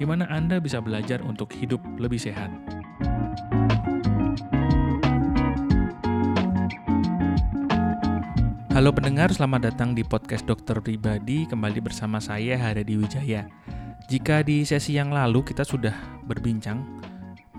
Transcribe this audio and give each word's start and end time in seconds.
di 0.00 0.08
mana 0.08 0.24
Anda 0.32 0.56
bisa 0.64 0.80
belajar 0.80 1.20
untuk 1.20 1.52
hidup 1.52 1.84
lebih 2.00 2.16
sehat. 2.16 2.48
Halo 8.72 8.96
pendengar, 8.96 9.28
selamat 9.28 9.60
datang 9.68 9.92
di 9.92 10.00
podcast 10.00 10.48
Dokter 10.48 10.80
Pribadi. 10.80 11.44
Kembali 11.44 11.84
bersama 11.84 12.16
saya 12.16 12.56
Haradi 12.56 12.96
Wijaya. 12.96 13.44
Jika 14.08 14.40
di 14.40 14.64
sesi 14.64 14.96
yang 14.96 15.12
lalu 15.12 15.44
kita 15.44 15.68
sudah 15.68 15.92
berbincang 16.24 16.80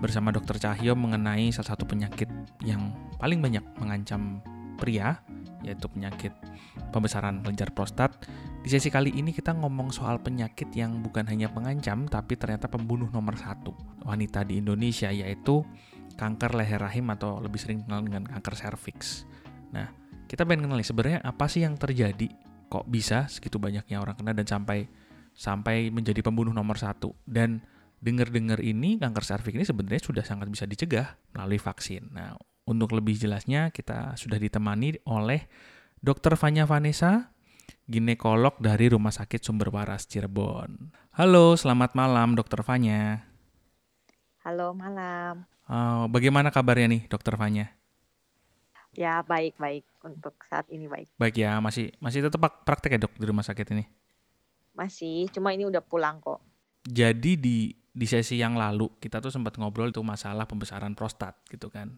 bersama 0.02 0.34
Dokter 0.34 0.58
Cahyo 0.58 0.98
mengenai 0.98 1.54
salah 1.54 1.78
satu 1.78 1.86
penyakit 1.86 2.26
yang 2.66 2.90
paling 3.22 3.38
banyak 3.38 3.62
mengancam 3.78 4.42
pria, 4.82 5.22
yaitu 5.62 5.86
penyakit 5.90 6.34
pembesaran 6.90 7.40
kelenjar 7.42 7.72
prostat. 7.72 8.14
Di 8.62 8.70
sesi 8.70 8.90
kali 8.90 9.10
ini 9.14 9.34
kita 9.34 9.54
ngomong 9.58 9.90
soal 9.90 10.22
penyakit 10.22 10.70
yang 10.74 11.02
bukan 11.02 11.26
hanya 11.26 11.50
mengancam, 11.50 12.06
tapi 12.06 12.38
ternyata 12.38 12.70
pembunuh 12.70 13.10
nomor 13.10 13.34
satu 13.34 13.74
wanita 14.06 14.46
di 14.46 14.62
Indonesia, 14.62 15.10
yaitu 15.10 15.66
kanker 16.14 16.54
leher 16.54 16.78
rahim 16.78 17.10
atau 17.10 17.40
lebih 17.42 17.58
sering 17.58 17.82
dikenal 17.82 18.06
dengan 18.06 18.22
kanker 18.28 18.54
serviks. 18.54 19.26
Nah, 19.74 19.88
kita 20.28 20.44
pengen 20.46 20.68
kenal 20.68 20.78
nih 20.78 20.86
sebenarnya 20.86 21.18
apa 21.24 21.44
sih 21.50 21.64
yang 21.64 21.74
terjadi? 21.74 22.28
Kok 22.70 22.88
bisa 22.88 23.28
segitu 23.28 23.60
banyaknya 23.60 24.00
orang 24.00 24.16
kena 24.16 24.32
dan 24.32 24.48
sampai 24.48 24.88
sampai 25.32 25.88
menjadi 25.88 26.20
pembunuh 26.22 26.52
nomor 26.54 26.76
satu? 26.78 27.16
Dan 27.24 27.64
dengar-dengar 28.02 28.58
ini 28.62 28.98
kanker 28.98 29.24
serviks 29.24 29.56
ini 29.56 29.66
sebenarnya 29.66 30.02
sudah 30.02 30.24
sangat 30.26 30.48
bisa 30.50 30.64
dicegah 30.66 31.18
melalui 31.34 31.60
vaksin. 31.60 32.10
Nah, 32.12 32.36
untuk 32.66 32.94
lebih 32.94 33.18
jelasnya 33.18 33.74
kita 33.74 34.14
sudah 34.14 34.38
ditemani 34.38 35.02
oleh 35.08 35.46
Dr. 36.02 36.34
Fanya 36.34 36.66
Vanessa, 36.66 37.30
ginekolog 37.86 38.58
dari 38.58 38.90
Rumah 38.90 39.14
Sakit 39.14 39.42
Sumber 39.42 39.70
Waras 39.70 40.06
Cirebon. 40.06 40.90
Halo, 41.14 41.54
selamat 41.54 41.94
malam 41.94 42.34
Dr. 42.34 42.66
Fanya. 42.66 43.26
Halo, 44.42 44.74
malam. 44.74 45.46
Uh, 45.70 46.10
bagaimana 46.10 46.50
kabarnya 46.50 46.90
nih 46.90 47.02
Dr. 47.06 47.38
Fanya? 47.38 47.70
Ya, 48.92 49.24
baik-baik 49.24 49.86
untuk 50.04 50.36
saat 50.44 50.68
ini 50.68 50.84
baik. 50.84 51.08
Baik 51.16 51.40
ya, 51.40 51.56
masih 51.62 51.94
masih 51.96 52.26
tetap 52.26 52.42
praktek 52.66 52.98
ya 52.98 53.08
dok 53.08 53.14
di 53.16 53.24
rumah 53.24 53.46
sakit 53.46 53.72
ini? 53.72 53.84
Masih, 54.76 55.30
cuma 55.32 55.54
ini 55.56 55.64
udah 55.64 55.80
pulang 55.80 56.20
kok. 56.20 56.42
Jadi 56.84 57.38
di 57.38 57.72
di 57.92 58.06
sesi 58.08 58.40
yang 58.40 58.56
lalu 58.56 58.88
kita 58.98 59.20
tuh 59.20 59.28
sempat 59.28 59.60
ngobrol 59.60 59.92
itu 59.92 60.00
masalah 60.00 60.44
pembesaran 60.44 60.92
prostat 60.92 61.38
gitu 61.48 61.72
kan. 61.72 61.96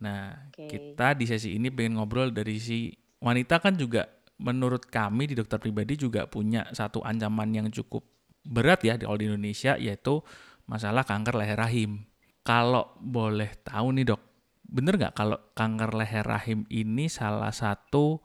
Nah, 0.00 0.48
okay. 0.48 0.68
kita 0.68 1.12
di 1.16 1.28
sesi 1.28 1.56
ini 1.56 1.68
pengen 1.68 2.00
ngobrol 2.00 2.32
dari 2.32 2.56
si 2.56 2.92
wanita 3.20 3.60
kan 3.60 3.76
juga 3.76 4.08
menurut 4.40 4.88
kami 4.88 5.28
di 5.28 5.34
dokter 5.36 5.60
pribadi 5.60 6.00
juga 6.00 6.24
punya 6.24 6.64
satu 6.72 7.04
ancaman 7.04 7.52
yang 7.52 7.68
cukup 7.68 8.00
berat 8.40 8.80
ya 8.80 8.96
di 8.96 9.04
all 9.04 9.20
di 9.20 9.28
Indonesia 9.28 9.76
yaitu 9.76 10.24
masalah 10.64 11.04
kanker 11.04 11.36
leher 11.36 11.60
rahim. 11.60 12.08
Kalau 12.40 12.96
boleh 12.96 13.52
tahu 13.60 13.92
nih 14.00 14.16
dok, 14.16 14.22
bener 14.64 14.96
nggak 14.96 15.12
kalau 15.12 15.36
kanker 15.52 15.92
leher 15.92 16.24
rahim 16.24 16.64
ini 16.72 17.12
salah 17.12 17.52
satu 17.52 18.16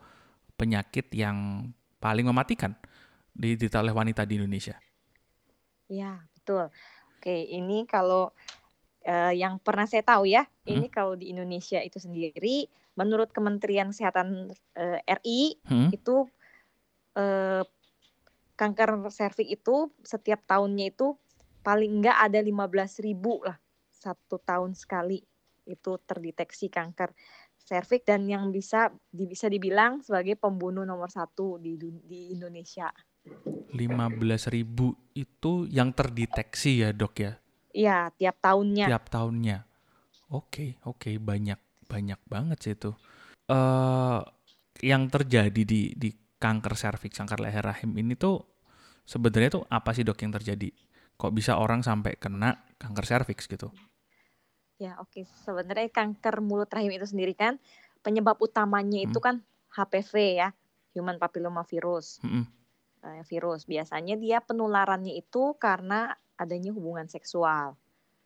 penyakit 0.56 1.12
yang 1.12 1.68
paling 2.00 2.32
mematikan 2.32 2.80
diderita 3.36 3.84
oleh 3.84 3.92
wanita 3.92 4.24
di 4.24 4.40
Indonesia? 4.40 4.80
Ya 5.92 6.24
betul. 6.32 6.72
Oke, 7.20 7.44
ini 7.52 7.84
kalau 7.84 8.32
uh, 9.06 9.34
yang 9.34 9.62
pernah 9.62 9.86
saya 9.86 10.02
tahu 10.02 10.28
ya, 10.28 10.44
hmm. 10.44 10.70
ini 10.70 10.88
kalau 10.90 11.14
di 11.16 11.32
Indonesia 11.32 11.80
itu 11.80 12.02
sendiri, 12.02 12.68
menurut 12.98 13.30
Kementerian 13.32 13.92
Kesehatan 13.92 14.52
uh, 14.52 15.00
eh, 15.06 15.18
RI 15.22 15.60
hmm. 15.64 15.90
itu 15.94 16.26
uh, 17.16 17.64
kanker 18.56 19.12
serviks 19.12 19.52
itu 19.52 19.92
setiap 20.02 20.44
tahunnya 20.48 20.96
itu 20.96 21.20
paling 21.60 22.00
enggak 22.00 22.18
ada 22.24 22.40
15 22.40 23.04
ribu 23.04 23.44
lah 23.44 23.60
satu 23.92 24.40
tahun 24.40 24.78
sekali 24.78 25.20
itu 25.66 25.92
terdeteksi 26.08 26.72
kanker 26.72 27.12
serviks 27.58 28.06
dan 28.06 28.30
yang 28.30 28.54
bisa 28.54 28.94
bisa 29.10 29.50
dibilang 29.50 30.00
sebagai 30.06 30.38
pembunuh 30.38 30.86
nomor 30.86 31.10
satu 31.10 31.58
di 31.58 31.76
di 31.82 32.32
Indonesia. 32.32 32.94
15 33.74 34.54
ribu 34.54 34.94
itu 35.18 35.66
yang 35.74 35.90
terdeteksi 35.90 36.86
ya 36.86 36.94
dok 36.94 37.16
ya? 37.18 37.34
Iya, 37.76 38.08
tiap 38.16 38.40
tahunnya. 38.40 38.88
Tiap 38.88 39.06
tahunnya. 39.12 39.58
Oke, 40.32 40.80
oke, 40.88 41.20
banyak 41.20 41.60
banyak 41.92 42.20
banget 42.24 42.58
sih 42.64 42.74
itu. 42.74 42.96
Uh, 43.52 44.24
yang 44.80 45.12
terjadi 45.12 45.62
di 45.68 45.92
di 45.92 46.10
kanker 46.40 46.80
serviks, 46.80 47.20
kanker 47.20 47.44
leher 47.44 47.62
rahim 47.62 47.92
ini 48.00 48.16
tuh 48.16 48.42
sebenarnya 49.04 49.60
tuh 49.60 49.64
apa 49.68 49.92
sih 49.92 50.08
dok 50.08 50.24
yang 50.24 50.32
terjadi? 50.32 50.72
Kok 51.20 51.36
bisa 51.36 51.60
orang 51.60 51.84
sampai 51.84 52.16
kena 52.16 52.64
kanker 52.80 53.06
serviks 53.06 53.46
gitu? 53.52 53.70
Ya 54.80 54.96
oke, 55.00 55.12
okay. 55.12 55.24
sebenarnya 55.44 55.92
kanker 55.92 56.40
mulut 56.44 56.72
rahim 56.72 56.92
itu 56.96 57.08
sendiri 57.08 57.36
kan 57.36 57.60
penyebab 58.04 58.40
utamanya 58.40 59.04
hmm. 59.04 59.08
itu 59.12 59.20
kan 59.20 59.44
HPV 59.76 60.14
ya, 60.40 60.50
human 60.96 61.20
papilloma 61.20 61.68
virus. 61.68 62.24
Hmm. 62.24 62.48
Uh, 63.04 63.22
virus 63.28 63.68
biasanya 63.68 64.18
dia 64.18 64.42
penularannya 64.42 65.14
itu 65.14 65.54
karena 65.62 66.18
adanya 66.36 66.72
hubungan 66.72 67.08
seksual. 67.08 67.76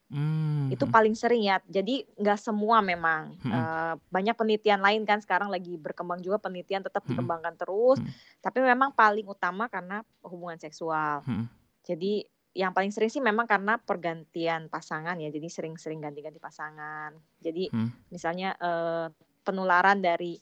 Hmm. 0.10 0.74
Itu 0.74 0.90
paling 0.90 1.14
sering 1.14 1.46
ya. 1.46 1.62
Jadi 1.70 2.02
nggak 2.18 2.42
semua 2.42 2.82
memang. 2.82 3.38
Hmm. 3.46 3.54
Uh, 3.54 3.94
banyak 4.10 4.34
penelitian 4.34 4.82
lain 4.82 5.06
kan 5.06 5.22
sekarang 5.22 5.54
lagi 5.54 5.78
berkembang 5.78 6.18
juga 6.26 6.42
penelitian 6.42 6.82
tetap 6.82 7.06
hmm. 7.06 7.14
dikembangkan 7.14 7.54
terus. 7.56 8.02
Hmm. 8.02 8.10
Tapi 8.42 8.60
memang 8.66 8.90
paling 8.98 9.26
utama 9.30 9.70
karena 9.70 10.02
hubungan 10.26 10.58
seksual. 10.58 11.22
Hmm. 11.24 11.46
Jadi 11.86 12.26
yang 12.58 12.74
paling 12.74 12.90
sering 12.90 13.14
sih 13.14 13.22
memang 13.22 13.46
karena 13.46 13.78
pergantian 13.78 14.66
pasangan 14.68 15.14
ya. 15.22 15.30
Jadi 15.30 15.46
sering-sering 15.46 16.02
ganti-ganti 16.02 16.42
pasangan. 16.42 17.14
Jadi 17.38 17.70
hmm. 17.70 18.10
misalnya 18.10 18.58
uh, 18.58 19.14
penularan 19.46 20.02
dari 20.02 20.42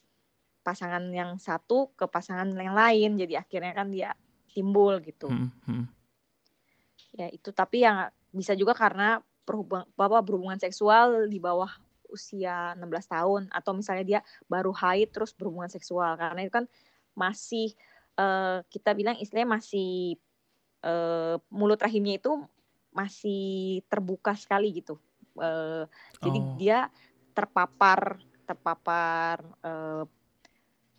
pasangan 0.63 1.11
yang 1.11 1.35
satu 1.43 1.91
ke 1.91 2.07
pasangan 2.07 2.47
yang 2.55 2.71
lain. 2.71 3.19
Jadi 3.19 3.35
akhirnya 3.35 3.75
kan 3.75 3.91
dia 3.91 4.15
timbul 4.55 5.03
gitu. 5.03 5.27
Hmm. 5.27 5.51
Hmm 5.67 5.96
ya 7.17 7.27
itu. 7.33 7.49
Tapi 7.49 7.83
yang 7.83 8.07
bisa 8.29 8.53
juga 8.53 8.77
karena 8.77 9.17
perhubungan 9.43 9.89
bapak 9.97 10.21
berhubungan 10.21 10.61
seksual 10.61 11.25
di 11.25 11.41
bawah 11.41 11.69
usia 12.13 12.77
16 12.77 12.85
tahun. 13.09 13.41
Atau 13.49 13.73
misalnya 13.73 14.05
dia 14.05 14.19
baru 14.45 14.71
haid 14.71 15.09
terus 15.09 15.33
berhubungan 15.33 15.73
seksual. 15.73 16.13
Karena 16.15 16.45
itu 16.45 16.53
kan 16.53 16.69
masih 17.17 17.73
uh, 18.21 18.61
kita 18.69 18.93
bilang 18.93 19.17
istilahnya 19.17 19.57
masih 19.57 20.21
uh, 20.85 21.41
mulut 21.49 21.81
rahimnya 21.81 22.21
itu 22.21 22.37
masih 22.93 23.81
terbuka 23.89 24.37
sekali 24.37 24.77
gitu. 24.77 25.01
Uh, 25.37 25.85
jadi 26.21 26.39
oh. 26.41 26.55
dia 26.57 26.79
terpapar 27.33 28.21
terpapar 28.47 29.43
uh, 29.61 30.05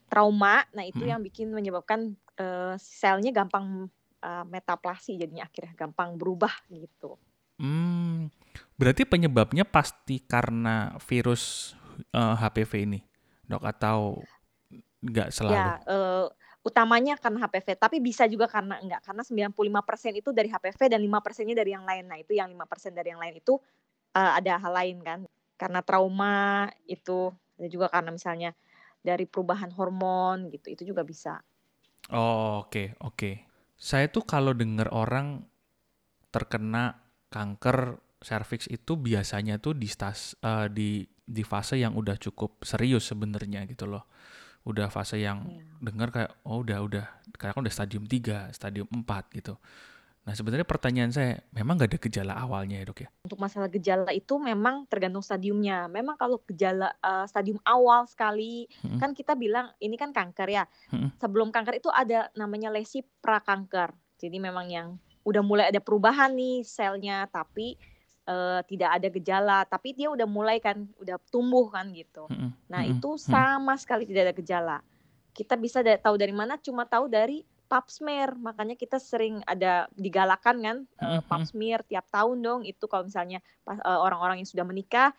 trauma. 0.06 0.62
Nah 0.72 0.84
itu 0.86 1.02
hmm. 1.02 1.10
yang 1.10 1.20
bikin 1.22 1.48
menyebabkan 1.50 2.14
uh, 2.38 2.74
selnya 2.78 3.34
gampang 3.34 3.90
uh, 4.22 4.44
metaplasi 4.46 5.18
jadinya 5.18 5.46
akhirnya 5.46 5.74
gampang 5.74 6.18
berubah 6.18 6.52
gitu. 6.70 7.18
Hmm, 7.58 8.30
berarti 8.78 9.02
penyebabnya 9.02 9.66
pasti 9.66 10.22
karena 10.22 10.94
virus 11.02 11.74
uh, 12.14 12.34
eh, 12.34 12.34
HPV 12.38 12.72
ini, 12.86 13.00
dok 13.50 13.66
atau 13.66 14.22
enggak 15.02 15.34
selalu? 15.34 15.58
Ya, 15.58 15.82
uh, 15.90 16.26
utamanya 16.62 17.18
karena 17.18 17.42
HPV, 17.46 17.74
tapi 17.74 17.98
bisa 17.98 18.30
juga 18.30 18.46
karena 18.46 18.78
enggak, 18.78 19.02
karena 19.02 19.22
95% 19.26 20.22
itu 20.22 20.30
dari 20.30 20.46
HPV 20.46 20.78
dan 20.86 21.00
5 21.02 21.18
persennya 21.18 21.56
dari 21.58 21.74
yang 21.74 21.82
lain. 21.82 22.06
Nah 22.06 22.18
itu 22.22 22.38
yang 22.38 22.46
5% 22.54 22.94
dari 22.94 23.10
yang 23.10 23.18
lain 23.18 23.34
itu 23.42 23.58
uh, 24.14 24.32
ada 24.38 24.54
hal 24.62 24.72
lain 24.78 24.96
kan, 25.02 25.18
karena 25.58 25.82
trauma 25.82 26.70
itu, 26.86 27.34
ada 27.58 27.66
juga 27.66 27.90
karena 27.90 28.14
misalnya 28.14 28.50
dari 29.02 29.26
perubahan 29.26 29.74
hormon 29.74 30.46
gitu, 30.54 30.78
itu 30.78 30.82
juga 30.94 31.02
bisa. 31.02 31.42
Oh 32.14 32.62
oke 32.62 32.70
okay, 32.70 32.86
oke. 33.02 33.14
Okay 33.18 33.47
saya 33.78 34.10
tuh 34.10 34.26
kalau 34.26 34.52
dengar 34.58 34.90
orang 34.90 35.46
terkena 36.34 36.98
kanker 37.30 38.02
serviks 38.18 38.66
itu 38.66 38.98
biasanya 38.98 39.62
tuh 39.62 39.78
di 39.78 39.86
stas 39.86 40.34
uh, 40.42 40.66
di 40.66 41.06
di 41.22 41.42
fase 41.46 41.78
yang 41.78 41.94
udah 41.94 42.18
cukup 42.18 42.66
serius 42.66 43.14
sebenarnya 43.14 43.62
gitu 43.70 43.86
loh. 43.86 44.10
Udah 44.66 44.90
fase 44.90 45.22
yang 45.22 45.46
yeah. 45.46 45.62
dengar 45.78 46.10
kayak 46.10 46.34
oh 46.42 46.66
udah 46.66 46.82
udah 46.82 47.06
kayak 47.38 47.54
udah 47.54 47.72
stadium 47.72 48.04
3, 48.04 48.50
stadium 48.50 48.90
4 48.90 49.38
gitu. 49.38 49.54
Nah 50.28 50.36
sebenarnya 50.36 50.68
pertanyaan 50.68 51.08
saya, 51.08 51.40
memang 51.56 51.80
nggak 51.80 51.88
ada 51.88 52.00
gejala 52.04 52.36
awalnya 52.36 52.76
ya 52.76 52.84
dok 52.84 53.00
ya? 53.00 53.08
Untuk 53.24 53.40
masalah 53.40 53.72
gejala 53.72 54.12
itu 54.12 54.36
memang 54.36 54.84
tergantung 54.84 55.24
stadiumnya. 55.24 55.88
Memang 55.88 56.20
kalau 56.20 56.36
gejala 56.44 56.92
uh, 57.00 57.24
stadium 57.24 57.56
awal 57.64 58.04
sekali, 58.04 58.68
hmm. 58.84 59.00
kan 59.00 59.16
kita 59.16 59.32
bilang 59.32 59.72
ini 59.80 59.96
kan 59.96 60.12
kanker 60.12 60.52
ya. 60.52 60.68
Hmm. 60.92 61.08
Sebelum 61.16 61.48
kanker 61.48 61.80
itu 61.80 61.88
ada 61.88 62.28
namanya 62.36 62.68
lesi 62.68 63.00
prakanker. 63.24 63.96
Jadi 64.20 64.36
memang 64.36 64.68
yang 64.68 65.00
udah 65.24 65.40
mulai 65.40 65.72
ada 65.72 65.80
perubahan 65.80 66.36
nih 66.36 66.60
selnya, 66.60 67.24
tapi 67.32 67.80
uh, 68.28 68.60
tidak 68.68 69.00
ada 69.00 69.08
gejala. 69.08 69.58
Tapi 69.64 69.96
dia 69.96 70.12
udah 70.12 70.28
mulai 70.28 70.60
kan, 70.60 70.92
udah 71.00 71.16
tumbuh 71.32 71.72
kan 71.72 71.88
gitu. 71.96 72.28
Hmm. 72.28 72.52
Nah 72.68 72.84
hmm. 72.84 73.00
itu 73.00 73.16
sama 73.16 73.80
sekali 73.80 74.04
tidak 74.04 74.28
ada 74.28 74.34
gejala. 74.36 74.78
Kita 75.32 75.56
bisa 75.56 75.80
tahu 75.80 76.20
dari 76.20 76.36
mana? 76.36 76.60
Cuma 76.60 76.84
tahu 76.84 77.08
dari 77.08 77.48
pap 77.68 77.92
smear. 77.92 78.34
Makanya 78.40 78.74
kita 78.74 78.96
sering 78.96 79.44
ada 79.44 79.86
digalakan 79.94 80.56
kan 80.64 80.76
uh, 81.04 81.20
pap 81.22 81.44
smear 81.44 81.84
tiap 81.84 82.08
tahun 82.08 82.40
dong. 82.40 82.60
Itu 82.64 82.88
kalau 82.88 83.06
misalnya 83.06 83.44
uh, 83.68 84.00
orang-orang 84.02 84.40
yang 84.40 84.48
sudah 84.48 84.64
menikah 84.64 85.12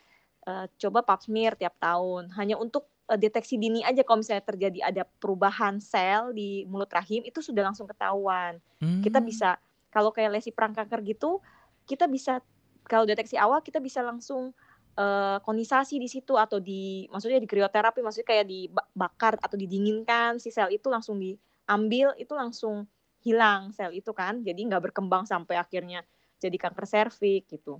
uh, 0.49 0.65
coba 0.81 1.05
pap 1.05 1.21
smear 1.21 1.53
tiap 1.55 1.77
tahun. 1.77 2.33
Hanya 2.33 2.57
untuk 2.57 2.89
uh, 3.07 3.17
deteksi 3.17 3.61
dini 3.61 3.85
aja 3.85 4.01
kalau 4.01 4.25
misalnya 4.25 4.45
terjadi 4.45 4.79
ada 4.81 5.03
perubahan 5.21 5.77
sel 5.77 6.33
di 6.33 6.65
mulut 6.65 6.89
rahim 6.89 7.21
itu 7.23 7.39
sudah 7.39 7.65
langsung 7.65 7.85
ketahuan. 7.89 8.57
Hmm. 8.79 9.03
kita 9.03 9.19
bisa 9.19 9.59
kalau 9.91 10.13
kayak 10.15 10.39
lesi 10.39 10.55
perang 10.55 10.71
kanker 10.71 11.03
gitu 11.03 11.43
kita 11.83 12.07
bisa 12.07 12.39
kalau 12.85 13.03
deteksi 13.03 13.35
awal 13.35 13.59
kita 13.59 13.81
bisa 13.83 13.99
langsung 13.99 14.55
uh, 14.95 15.37
kondisasi 15.43 15.99
di 15.99 16.07
situ 16.07 16.37
atau 16.37 16.61
di 16.61 17.09
maksudnya 17.09 17.41
di 17.41 17.49
krioterapi 17.49 17.99
maksudnya 17.99 18.29
kayak 18.29 18.45
dibakar 18.47 19.35
atau 19.41 19.57
didinginkan 19.57 20.37
si 20.37 20.53
sel 20.53 20.71
itu 20.71 20.87
langsung 20.87 21.17
di 21.19 21.35
ambil 21.69 22.17
itu 22.17 22.33
langsung 22.33 22.89
hilang 23.21 23.69
sel 23.75 23.93
itu 23.93 24.09
kan. 24.11 24.41
Jadi 24.41 24.65
nggak 24.65 24.89
berkembang 24.89 25.29
sampai 25.29 25.61
akhirnya 25.61 26.01
jadi 26.41 26.57
kanker 26.57 26.89
serviks 26.89 27.53
gitu. 27.53 27.77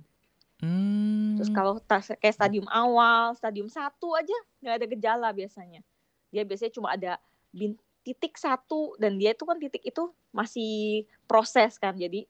Hmm. 0.60 1.40
terus 1.40 1.48
kalau 1.56 1.80
kayak 2.20 2.36
stadium 2.36 2.68
awal 2.68 3.32
stadium 3.32 3.64
satu 3.72 4.12
aja 4.12 4.36
nggak 4.60 4.74
ada 4.76 4.86
gejala 4.86 5.28
biasanya. 5.32 5.80
Dia 6.28 6.44
biasanya 6.44 6.72
cuma 6.76 6.92
ada 6.92 7.16
bin, 7.48 7.80
titik 8.04 8.36
satu 8.36 8.92
dan 9.00 9.16
dia 9.16 9.32
itu 9.32 9.48
kan 9.48 9.56
titik 9.56 9.80
itu 9.80 10.12
masih 10.36 11.08
proses 11.24 11.80
kan. 11.80 11.96
Jadi 11.96 12.28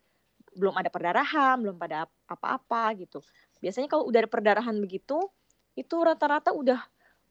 belum 0.54 0.78
ada 0.78 0.86
perdarahan 0.90 1.58
belum 1.58 1.74
pada 1.74 2.06
apa-apa 2.30 2.94
gitu. 3.02 3.18
Biasanya 3.58 3.90
kalau 3.90 4.06
udah 4.06 4.22
ada 4.22 4.30
perdarahan 4.30 4.78
begitu 4.78 5.18
itu 5.74 5.96
rata-rata 5.98 6.54
udah 6.54 6.78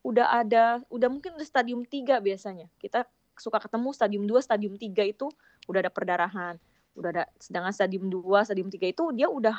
udah 0.04 0.28
ada 0.32 0.84
udah 0.92 1.08
mungkin 1.08 1.36
udah 1.40 1.48
stadium 1.48 1.88
tiga 1.88 2.20
biasanya. 2.20 2.68
Kita 2.76 3.08
suka 3.40 3.58
ketemu 3.60 3.90
stadium 3.96 4.24
2, 4.28 4.46
stadium 4.46 4.74
3 4.76 4.86
itu 5.08 5.28
udah 5.66 5.80
ada 5.82 5.92
perdarahan. 5.92 6.56
Udah 6.94 7.10
ada 7.16 7.24
sedangkan 7.40 7.74
stadium 7.74 8.12
2, 8.12 8.48
stadium 8.48 8.70
3 8.70 8.92
itu 8.92 9.04
dia 9.16 9.28
udah 9.32 9.58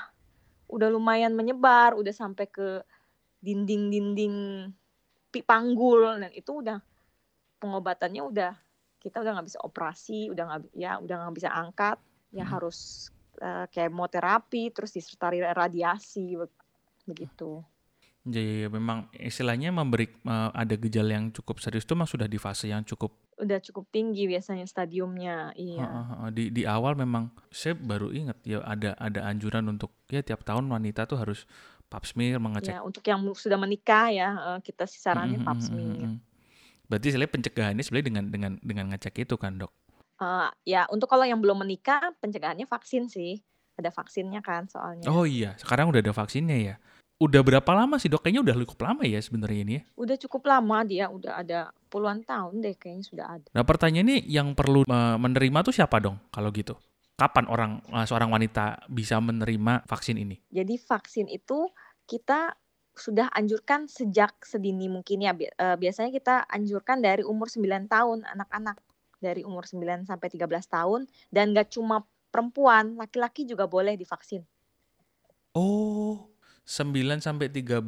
udah 0.70 0.88
lumayan 0.92 1.34
menyebar, 1.34 1.98
udah 1.98 2.14
sampai 2.14 2.46
ke 2.46 2.84
dinding-dinding 3.42 4.68
panggul 5.42 6.20
dan 6.20 6.30
itu 6.34 6.60
udah 6.60 6.78
pengobatannya 7.62 8.22
udah 8.22 8.52
kita 9.00 9.22
udah 9.24 9.32
nggak 9.38 9.48
bisa 9.48 9.60
operasi, 9.64 10.28
udah 10.28 10.44
nggak 10.44 10.60
ya 10.76 11.00
udah 11.00 11.16
nggak 11.24 11.36
bisa 11.40 11.50
angkat, 11.50 11.96
ya 12.30 12.44
hmm. 12.44 12.52
harus 12.52 13.08
uh, 13.40 13.64
kemoterapi 13.72 14.70
terus 14.70 14.92
disertai 14.92 15.40
radiasi 15.56 16.36
begitu. 17.08 17.64
Jadi 18.20 18.68
memang 18.68 19.08
istilahnya 19.16 19.72
memberi 19.72 20.04
uh, 20.28 20.52
ada 20.52 20.76
gejala 20.76 21.16
yang 21.16 21.32
cukup 21.32 21.56
serius 21.56 21.88
itu 21.88 21.96
memang 21.96 22.10
sudah 22.10 22.28
di 22.28 22.36
fase 22.36 22.68
yang 22.68 22.84
cukup 22.84 23.29
udah 23.40 23.58
cukup 23.64 23.88
tinggi 23.88 24.28
biasanya 24.28 24.68
stadiumnya. 24.68 25.56
Iya. 25.56 25.84
Uh, 25.84 25.96
uh, 25.96 26.12
uh, 26.26 26.30
di 26.30 26.52
di 26.52 26.62
awal 26.68 26.94
memang 26.94 27.32
saya 27.48 27.74
baru 27.74 28.12
ingat 28.12 28.38
ya 28.44 28.60
ada 28.62 28.92
ada 29.00 29.26
anjuran 29.26 29.66
untuk 29.72 29.90
ya 30.12 30.20
tiap 30.20 30.44
tahun 30.44 30.68
wanita 30.68 31.08
tuh 31.08 31.18
harus 31.18 31.48
pap 31.90 32.06
smear 32.06 32.38
mengecek. 32.38 32.76
Ya, 32.76 32.84
untuk 32.84 33.02
yang 33.02 33.24
sudah 33.34 33.58
menikah 33.58 34.12
ya 34.12 34.28
uh, 34.36 34.58
kita 34.62 34.86
sih 34.86 35.02
saranin 35.02 35.40
mm 35.40 35.42
-hmm, 35.42 35.48
pap 35.48 35.58
smear. 35.58 35.96
Mm 35.96 36.08
-hmm. 36.14 36.18
Berarti 36.86 37.06
sebenarnya 37.10 37.34
pencegahannya 37.34 37.82
sebenarnya 37.82 38.06
dengan 38.06 38.24
dengan 38.30 38.52
dengan 38.62 38.86
ngecek 38.94 39.26
itu 39.26 39.34
kan, 39.38 39.58
Dok? 39.58 39.72
Uh, 40.20 40.52
ya, 40.68 40.84
untuk 40.92 41.08
kalau 41.08 41.24
yang 41.24 41.40
belum 41.40 41.64
menikah 41.64 42.12
pencegahannya 42.20 42.68
vaksin 42.68 43.08
sih. 43.08 43.40
Ada 43.80 43.88
vaksinnya 43.96 44.44
kan 44.44 44.68
soalnya. 44.68 45.08
Oh 45.08 45.24
iya, 45.24 45.56
sekarang 45.56 45.88
udah 45.88 46.04
ada 46.04 46.12
vaksinnya 46.12 46.58
ya. 46.60 46.76
Udah 47.20 47.44
berapa 47.44 47.68
lama 47.76 48.00
sih 48.00 48.08
dok? 48.08 48.24
Kayaknya 48.24 48.42
udah 48.48 48.56
cukup 48.64 48.80
lama 48.80 49.02
ya 49.04 49.20
sebenarnya 49.20 49.60
ini 49.60 49.72
ya. 49.76 49.82
Udah 49.92 50.16
cukup 50.16 50.42
lama 50.48 50.80
dia, 50.88 51.12
udah 51.12 51.44
ada 51.44 51.68
puluhan 51.92 52.24
tahun 52.24 52.64
deh 52.64 52.72
kayaknya 52.80 53.04
sudah 53.04 53.26
ada. 53.36 53.48
Nah 53.52 53.60
pertanyaannya 53.60 54.24
yang 54.24 54.56
perlu 54.56 54.88
menerima 55.20 55.58
tuh 55.60 55.76
siapa 55.76 56.00
dong 56.00 56.16
kalau 56.32 56.48
gitu? 56.48 56.80
Kapan 57.20 57.44
orang 57.52 57.84
uh, 57.92 58.08
seorang 58.08 58.32
wanita 58.32 58.88
bisa 58.88 59.20
menerima 59.20 59.84
vaksin 59.84 60.16
ini? 60.16 60.40
Jadi 60.48 60.80
vaksin 60.80 61.28
itu 61.28 61.68
kita 62.08 62.56
sudah 62.96 63.28
anjurkan 63.36 63.84
sejak 63.84 64.40
sedini 64.40 64.88
mungkin 64.88 65.20
ya. 65.20 65.36
Uh, 65.60 65.76
biasanya 65.76 66.16
kita 66.16 66.48
anjurkan 66.48 67.04
dari 67.04 67.20
umur 67.20 67.52
9 67.52 67.68
tahun 67.84 68.24
anak-anak. 68.24 68.80
Dari 69.20 69.44
umur 69.44 69.68
9 69.68 70.08
sampai 70.08 70.28
13 70.32 70.48
tahun. 70.72 71.04
Dan 71.28 71.52
gak 71.52 71.76
cuma 71.76 72.08
perempuan, 72.32 72.96
laki-laki 72.96 73.44
juga 73.44 73.68
boleh 73.68 74.00
divaksin. 74.00 74.40
Oh, 75.52 76.29
9 76.70 77.18
sampai 77.18 77.50
13 77.50 77.82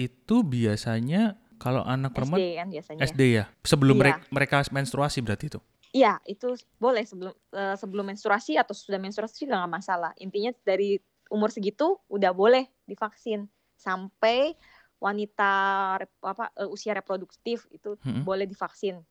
itu 0.00 0.36
biasanya 0.40 1.36
kalau 1.60 1.84
anak 1.84 2.16
perempuan 2.16 2.40
SD 2.40 2.56
kan 2.56 2.68
biasanya. 2.72 3.00
SD 3.04 3.20
ya. 3.28 3.44
Sebelum 3.60 4.00
iya. 4.00 4.16
mereka 4.32 4.64
menstruasi 4.72 5.20
berarti 5.20 5.52
itu. 5.52 5.60
Iya, 5.92 6.16
itu 6.24 6.56
boleh 6.80 7.04
sebelum 7.04 7.36
uh, 7.52 7.76
sebelum 7.76 8.08
menstruasi 8.08 8.56
atau 8.56 8.72
sudah 8.72 8.96
menstruasi 8.96 9.44
juga 9.44 9.60
nggak 9.60 9.72
masalah. 9.76 10.16
Intinya 10.16 10.48
dari 10.64 10.96
umur 11.28 11.52
segitu 11.52 12.00
udah 12.08 12.32
boleh 12.32 12.64
divaksin 12.88 13.52
sampai 13.76 14.56
wanita 14.96 15.52
rep, 16.00 16.12
apa 16.24 16.48
uh, 16.56 16.72
usia 16.72 16.96
reproduktif 16.96 17.68
itu 17.68 18.00
hmm. 18.00 18.24
boleh 18.24 18.48
divaksin. 18.48 19.04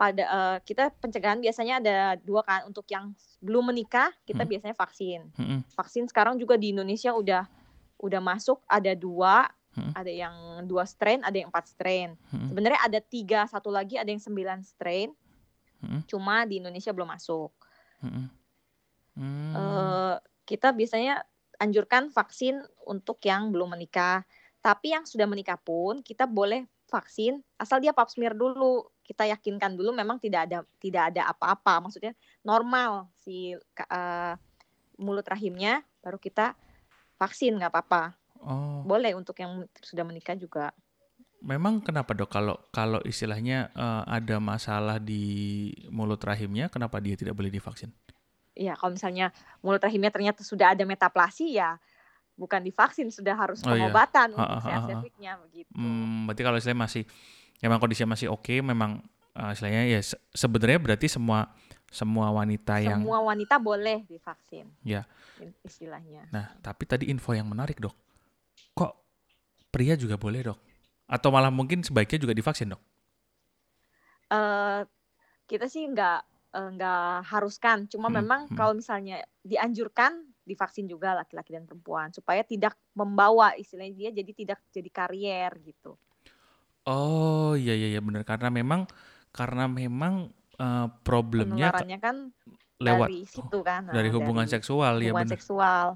Pada 0.00 0.24
uh, 0.32 0.58
kita 0.64 0.88
pencegahan 0.96 1.44
biasanya 1.44 1.84
ada 1.84 1.96
dua 2.24 2.40
kan 2.40 2.64
untuk 2.64 2.88
yang 2.88 3.12
belum 3.44 3.68
menikah 3.68 4.08
kita 4.24 4.48
hmm. 4.48 4.50
biasanya 4.56 4.76
vaksin. 4.80 5.20
Hmm. 5.36 5.60
Vaksin 5.76 6.08
sekarang 6.08 6.40
juga 6.40 6.56
di 6.56 6.72
Indonesia 6.72 7.12
udah 7.12 7.44
udah 8.02 8.20
masuk 8.20 8.58
ada 8.66 8.92
dua 8.98 9.46
hmm. 9.78 9.92
ada 9.94 10.12
yang 10.12 10.34
dua 10.66 10.84
strain 10.84 11.22
ada 11.22 11.38
yang 11.38 11.48
empat 11.48 11.70
strain 11.70 12.18
hmm. 12.34 12.50
sebenarnya 12.52 12.80
ada 12.82 13.00
tiga 13.00 13.46
satu 13.46 13.70
lagi 13.70 13.96
ada 13.96 14.10
yang 14.10 14.20
sembilan 14.20 14.60
strain 14.66 15.14
hmm. 15.80 16.10
cuma 16.10 16.44
di 16.44 16.58
Indonesia 16.60 16.90
belum 16.90 17.08
masuk 17.08 17.50
hmm. 18.04 18.26
Hmm. 19.12 19.52
Uh, 19.54 20.16
kita 20.44 20.74
biasanya 20.74 21.22
anjurkan 21.62 22.10
vaksin 22.10 22.58
untuk 22.88 23.22
yang 23.22 23.54
belum 23.54 23.78
menikah 23.78 24.26
tapi 24.58 24.94
yang 24.94 25.06
sudah 25.06 25.30
menikah 25.30 25.58
pun 25.58 26.02
kita 26.02 26.26
boleh 26.26 26.66
vaksin 26.90 27.40
asal 27.56 27.80
dia 27.80 27.94
pap 27.96 28.10
smear 28.12 28.36
dulu 28.36 28.84
kita 29.02 29.26
yakinkan 29.30 29.74
dulu 29.74 29.90
memang 29.96 30.20
tidak 30.20 30.50
ada 30.50 30.58
tidak 30.78 31.14
ada 31.14 31.32
apa-apa 31.32 31.88
maksudnya 31.88 32.12
normal 32.44 33.08
si 33.22 33.56
uh, 33.56 34.34
mulut 35.00 35.26
rahimnya 35.26 35.82
baru 36.04 36.20
kita 36.20 36.54
vaksin 37.22 37.54
nggak 37.54 37.70
apa-apa. 37.70 38.18
Oh. 38.42 38.82
Boleh 38.82 39.14
untuk 39.14 39.38
yang 39.38 39.62
sudah 39.78 40.02
menikah 40.02 40.34
juga. 40.34 40.74
Memang 41.42 41.82
kenapa 41.82 42.14
dok 42.14 42.30
kalau 42.30 42.56
kalau 42.74 42.98
istilahnya 43.06 43.70
uh, 43.74 44.02
ada 44.06 44.42
masalah 44.42 44.98
di 44.98 45.70
mulut 45.90 46.22
rahimnya, 46.22 46.66
kenapa 46.70 46.98
dia 46.98 47.14
tidak 47.14 47.38
boleh 47.38 47.50
divaksin? 47.50 47.94
Iya, 48.54 48.74
kalau 48.78 48.94
misalnya 48.94 49.30
mulut 49.62 49.82
rahimnya 49.82 50.10
ternyata 50.10 50.42
sudah 50.42 50.74
ada 50.74 50.82
metaplasi 50.82 51.56
ya 51.58 51.78
bukan 52.36 52.64
divaksin 52.64 53.12
sudah 53.12 53.36
harus 53.36 53.60
oh, 53.62 53.70
iya. 53.70 53.86
pengobatan 53.86 54.34
iya. 54.34 54.80
untuk 54.82 55.02
begitu. 55.46 55.70
Hmm, 55.76 56.26
berarti 56.26 56.42
kalau 56.42 56.56
istilahnya 56.58 56.82
masih 56.88 57.02
memang 57.62 57.78
kondisinya 57.78 58.18
masih 58.18 58.28
oke, 58.32 58.42
okay, 58.42 58.58
memang 58.64 59.04
uh, 59.36 59.52
istilahnya 59.52 59.86
ya 59.86 60.00
se 60.02 60.16
sebenarnya 60.34 60.80
berarti 60.80 61.06
semua 61.06 61.52
semua 61.92 62.32
wanita 62.32 62.80
semua 62.80 62.88
yang 62.88 63.00
semua 63.04 63.20
wanita 63.20 63.54
boleh 63.60 64.08
divaksin. 64.08 64.66
Ya. 64.80 65.04
Istilahnya. 65.60 66.24
Nah, 66.32 66.56
tapi 66.64 66.88
tadi 66.88 67.12
info 67.12 67.36
yang 67.36 67.46
menarik, 67.46 67.76
Dok. 67.76 67.92
Kok 68.72 68.92
pria 69.68 69.92
juga 70.00 70.16
boleh, 70.16 70.48
Dok? 70.48 70.58
Atau 71.04 71.28
malah 71.28 71.52
mungkin 71.52 71.84
sebaiknya 71.84 72.24
juga 72.24 72.32
divaksin, 72.32 72.72
Dok? 72.72 72.82
Uh, 74.32 74.88
kita 75.44 75.68
sih 75.68 75.84
nggak 75.84 76.20
uh, 76.56 76.68
nggak 76.72 77.28
haruskan, 77.28 77.84
cuma 77.92 78.08
hmm, 78.08 78.16
memang 78.16 78.40
hmm. 78.48 78.56
kalau 78.56 78.72
misalnya 78.72 79.20
dianjurkan 79.44 80.32
divaksin 80.42 80.88
juga 80.88 81.14
laki-laki 81.14 81.54
dan 81.54 81.68
perempuan 81.68 82.10
supaya 82.10 82.42
tidak 82.42 82.74
membawa 82.96 83.54
istilahnya 83.54 83.94
dia 83.94 84.10
jadi 84.10 84.32
tidak 84.32 84.58
jadi 84.72 84.90
karier 84.90 85.52
gitu. 85.62 85.94
Oh 86.82 87.54
iya 87.54 87.76
iya, 87.78 87.94
iya 87.94 88.00
benar 88.02 88.26
karena 88.26 88.50
memang 88.50 88.90
karena 89.30 89.70
memang 89.70 90.34
uh, 90.62 90.86
problemnya 91.02 91.74
kan 91.98 92.30
lewat 92.78 93.08
dari 93.10 93.26
situ 93.26 93.58
kan 93.66 93.82
dari 93.90 94.08
nah, 94.10 94.14
hubungan 94.22 94.46
dari 94.46 94.54
seksual 94.54 94.94
ya, 95.02 95.10
hubungan 95.10 95.26
ya 95.26 95.34
seksual 95.34 95.86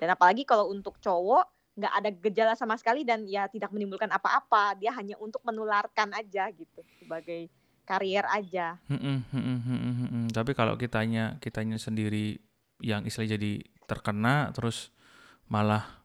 dan 0.00 0.08
apalagi 0.16 0.42
kalau 0.48 0.72
untuk 0.72 0.96
cowok 1.00 1.44
nggak 1.74 1.92
ada 1.92 2.10
gejala 2.22 2.52
sama 2.56 2.78
sekali 2.80 3.04
dan 3.04 3.28
ya 3.28 3.50
tidak 3.50 3.68
menimbulkan 3.74 4.08
apa-apa 4.08 4.78
dia 4.80 4.94
hanya 4.96 5.18
untuk 5.20 5.42
menularkan 5.44 6.14
aja 6.16 6.48
gitu 6.54 6.80
sebagai 7.02 7.50
karier 7.84 8.24
aja 8.32 8.80
hmm, 8.88 8.96
hmm, 8.96 9.20
hmm, 9.28 9.60
hmm, 9.60 10.08
hmm. 10.08 10.26
tapi 10.32 10.56
kalau 10.56 10.78
kitanya 10.80 11.36
kitanya 11.42 11.76
sendiri 11.76 12.40
yang 12.80 13.04
istilah 13.04 13.36
jadi 13.36 13.60
terkena 13.84 14.54
terus 14.56 14.94
malah 15.48 16.04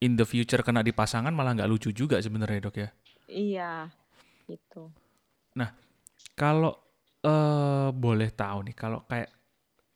in 0.00 0.16
the 0.16 0.24
future 0.24 0.64
kena 0.64 0.80
di 0.80 0.90
pasangan 0.90 1.30
malah 1.30 1.54
nggak 1.54 1.70
lucu 1.70 1.92
juga 1.92 2.18
sebenarnya 2.18 2.60
dok 2.66 2.76
ya. 2.80 2.88
Iya, 3.30 3.72
itu. 4.48 4.90
Nah, 5.54 5.70
kalau 6.34 6.74
uh, 7.24 7.88
boleh 7.92 8.30
tahu 8.32 8.70
nih, 8.70 8.76
kalau 8.76 9.04
kayak 9.08 9.30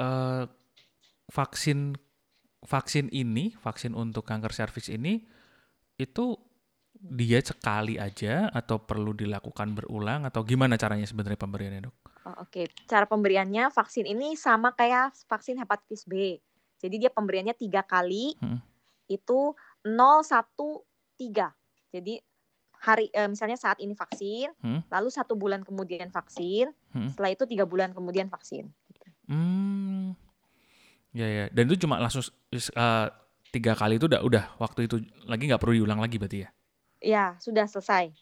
uh, 0.01 0.45
vaksin 1.31 1.97
vaksin 2.65 3.13
ini, 3.13 3.53
vaksin 3.61 3.93
untuk 3.93 4.25
kanker 4.25 4.53
serviks 4.53 4.89
ini 4.89 5.21
itu 6.01 6.35
dia 7.05 7.39
sekali 7.45 8.01
aja 8.01 8.49
atau 8.49 8.81
perlu 8.81 9.13
dilakukan 9.13 9.77
berulang 9.77 10.25
atau 10.25 10.41
gimana 10.41 10.81
caranya 10.81 11.05
sebenarnya 11.05 11.37
pemberiannya 11.37 11.83
dok? 11.85 11.97
Oh, 12.25 12.49
Oke, 12.49 12.65
okay. 12.65 12.67
cara 12.89 13.05
pemberiannya 13.05 13.69
vaksin 13.69 14.09
ini 14.09 14.33
sama 14.41 14.73
kayak 14.73 15.13
vaksin 15.29 15.61
hepatitis 15.61 16.09
B. 16.09 16.41
Jadi 16.81 16.97
dia 16.97 17.13
pemberiannya 17.13 17.53
tiga 17.53 17.85
kali. 17.85 18.33
Hmm. 18.41 18.65
Itu 19.05 19.53
013. 19.85 20.81
Jadi 21.93 22.15
hari 22.85 23.09
eh, 23.17 23.25
misalnya 23.25 23.57
saat 23.57 23.81
ini 23.81 23.97
vaksin, 23.97 24.53
hmm? 24.61 24.93
lalu 24.93 25.09
satu 25.09 25.33
bulan 25.33 25.65
kemudian 25.65 26.13
vaksin, 26.13 26.69
hmm? 26.93 27.17
setelah 27.17 27.33
itu 27.33 27.49
tiga 27.49 27.65
bulan 27.65 27.97
kemudian 27.97 28.29
vaksin. 28.29 28.69
Hmm, 29.25 30.13
ya 31.17 31.25
ya. 31.25 31.45
Dan 31.49 31.73
itu 31.73 31.89
cuma 31.89 31.97
langsung 31.97 32.21
uh, 32.21 33.09
tiga 33.49 33.73
kali 33.73 33.97
itu 33.97 34.05
udah 34.11 34.21
udah 34.21 34.45
waktu 34.61 34.85
itu 34.85 35.01
lagi 35.25 35.49
nggak 35.49 35.63
perlu 35.63 35.81
diulang 35.81 36.03
lagi 36.03 36.21
berarti 36.21 36.39
ya? 36.45 36.49
Ya 37.01 37.25
sudah 37.41 37.65
selesai. 37.65 38.13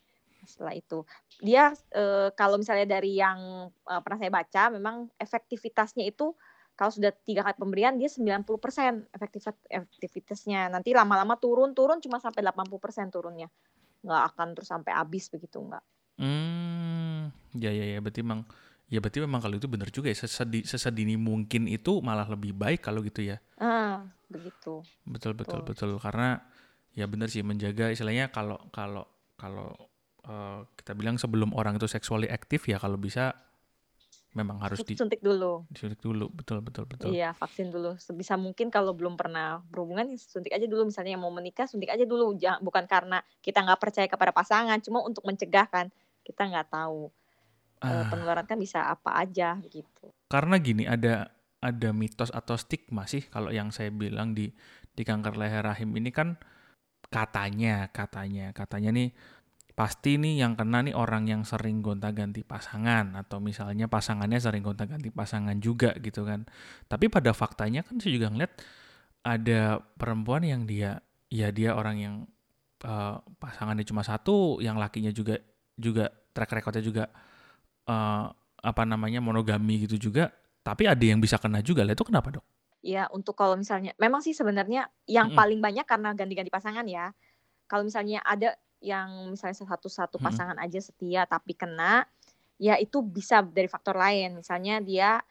Setelah 0.47 0.75
itu 0.75 1.07
dia 1.39 1.71
eh, 1.95 2.29
kalau 2.35 2.59
misalnya 2.59 2.99
dari 2.99 3.19
yang 3.19 3.71
eh, 3.71 4.01
pernah 4.03 4.19
saya 4.19 4.31
baca, 4.31 4.63
memang 4.75 5.09
efektivitasnya 5.17 6.07
itu 6.07 6.35
kalau 6.77 6.91
sudah 6.93 7.15
tiga 7.25 7.47
kali 7.47 7.57
pemberian 7.57 7.95
dia 7.97 8.11
90% 8.11 8.45
efektivitas 9.15 9.57
efektivitasnya. 9.71 10.69
Nanti 10.69 10.93
lama-lama 10.93 11.39
turun 11.39 11.73
turun 11.73 12.03
cuma 12.03 12.19
sampai 12.19 12.43
80% 12.45 13.09
turunnya. 13.13 13.49
Nggak 14.03 14.23
akan 14.35 14.47
terus 14.59 14.69
sampai 14.69 14.93
habis 14.95 15.31
begitu 15.31 15.59
enggak. 15.63 15.85
Hmm, 16.21 17.33
ya 17.57 17.73
ya 17.73 17.97
ya 17.97 17.99
berarti 18.05 18.21
memang 18.21 18.45
ya 18.93 19.01
berarti 19.01 19.19
memang 19.25 19.41
kalau 19.41 19.57
itu 19.57 19.67
benar 19.67 19.89
juga 19.89 20.13
ya 20.13 20.17
sesedi, 20.19 20.69
sesedini 20.69 21.17
mungkin 21.17 21.65
itu 21.67 22.05
malah 22.05 22.29
lebih 22.29 22.53
baik 22.53 22.85
kalau 22.85 23.01
gitu 23.01 23.25
ya. 23.25 23.41
Ah, 23.57 24.05
begitu. 24.29 24.85
Betul 25.09 25.33
betul 25.35 25.65
betul, 25.65 25.97
betul. 25.97 26.03
karena 26.03 26.45
ya 26.93 27.09
benar 27.09 27.33
sih 27.33 27.41
menjaga 27.41 27.89
istilahnya 27.89 28.29
kalau 28.29 28.61
kalau 28.69 29.09
kalau 29.41 29.73
uh, 30.29 30.69
kita 30.77 30.93
bilang 30.93 31.17
sebelum 31.17 31.57
orang 31.57 31.81
itu 31.81 31.89
seksually 31.89 32.29
aktif 32.29 32.69
ya 32.69 32.77
kalau 32.77 33.01
bisa 33.01 33.33
memang 34.33 34.61
harus 34.65 34.81
disuntik 34.81 35.21
dulu. 35.21 35.69
Disuntik 35.69 36.01
dulu, 36.01 36.33
betul 36.33 36.65
betul 36.65 36.89
betul. 36.89 37.13
Iya, 37.13 37.37
vaksin 37.37 37.69
dulu. 37.69 38.01
Sebisa 38.01 38.41
mungkin 38.41 38.73
kalau 38.73 38.97
belum 38.97 39.17
pernah 39.17 39.61
berhubungan 39.69 40.09
ya 40.09 40.17
suntik 40.17 40.53
aja 40.53 40.65
dulu. 40.65 40.89
Misalnya 40.89 41.17
yang 41.17 41.23
mau 41.23 41.33
menikah 41.33 41.69
suntik 41.69 41.93
aja 41.93 42.05
dulu. 42.09 42.33
Jangan, 42.37 42.65
bukan 42.65 42.85
karena 42.89 43.21
kita 43.45 43.61
nggak 43.61 43.81
percaya 43.81 44.09
kepada 44.09 44.33
pasangan, 44.33 44.81
cuma 44.81 45.05
untuk 45.05 45.25
mencegah 45.29 45.69
kan. 45.69 45.87
Kita 46.25 46.49
nggak 46.49 46.73
tahu 46.73 47.13
uh, 47.83 48.05
penularan 48.09 48.47
kan 48.49 48.57
bisa 48.57 48.89
apa 48.89 49.21
aja 49.21 49.61
gitu. 49.69 50.09
Karena 50.31 50.57
gini 50.57 50.89
ada 50.89 51.29
ada 51.63 51.89
mitos 51.95 52.33
atau 52.35 52.59
stigma 52.59 53.07
sih 53.07 53.23
kalau 53.31 53.55
yang 53.55 53.71
saya 53.71 53.95
bilang 53.95 54.35
di 54.35 54.51
di 54.93 55.03
kanker 55.07 55.39
leher 55.39 55.63
rahim 55.63 55.95
ini 55.95 56.11
kan 56.11 56.35
katanya 57.13 57.87
katanya 57.95 58.51
katanya 58.51 58.91
nih 58.91 59.09
pasti 59.83 60.15
nih 60.15 60.47
yang 60.47 60.55
kena 60.55 60.79
nih 60.87 60.95
orang 60.95 61.27
yang 61.27 61.43
sering 61.43 61.83
gonta-ganti 61.83 62.47
pasangan 62.47 63.19
atau 63.19 63.43
misalnya 63.43 63.91
pasangannya 63.91 64.39
sering 64.39 64.63
gonta-ganti 64.63 65.11
pasangan 65.11 65.59
juga 65.59 65.91
gitu 65.99 66.23
kan. 66.23 66.47
Tapi 66.87 67.11
pada 67.11 67.35
faktanya 67.35 67.83
kan 67.83 67.99
saya 67.99 68.15
juga 68.15 68.31
ngeliat 68.31 68.63
ada 69.27 69.83
perempuan 69.99 70.47
yang 70.47 70.71
dia 70.71 71.03
ya 71.27 71.51
dia 71.51 71.75
orang 71.75 71.97
yang 71.99 72.15
uh, 72.87 73.19
pasangannya 73.43 73.83
cuma 73.83 74.07
satu, 74.07 74.63
yang 74.63 74.79
lakinya 74.79 75.11
juga 75.11 75.43
juga 75.75 76.15
track 76.31 76.63
recordnya 76.63 76.85
juga 76.87 77.05
uh, 77.91 78.31
apa 78.63 78.83
namanya 78.87 79.19
monogami 79.19 79.83
gitu 79.83 79.99
juga. 79.99 80.31
Tapi 80.63 80.87
ada 80.87 81.03
yang 81.03 81.19
bisa 81.19 81.43
kena 81.43 81.59
juga 81.59 81.83
lah 81.83 81.99
itu 81.99 82.07
kenapa 82.07 82.39
dok? 82.39 82.47
Ya 82.87 83.11
untuk 83.11 83.35
kalau 83.35 83.59
misalnya 83.59 83.99
memang 83.99 84.23
sih 84.23 84.31
sebenarnya 84.31 84.87
yang 85.11 85.35
-hmm. 85.35 85.39
paling 85.43 85.59
banyak 85.59 85.91
karena 85.91 86.15
ganti-ganti 86.15 86.55
pasangan 86.55 86.87
ya. 86.87 87.11
Kalau 87.67 87.83
misalnya 87.83 88.23
ada 88.23 88.55
yang 88.83 89.31
misalnya 89.31 89.63
satu-satu 89.63 90.19
pasangan 90.19 90.59
hmm. 90.59 90.67
aja 90.67 90.81
setia 90.83 91.23
tapi 91.25 91.55
kena, 91.55 92.05
ya 92.59 92.77
itu 92.77 93.01
bisa 93.01 93.41
dari 93.41 93.71
faktor 93.71 93.95
lain. 93.97 94.43
Misalnya 94.43 94.83
dia 94.83 95.23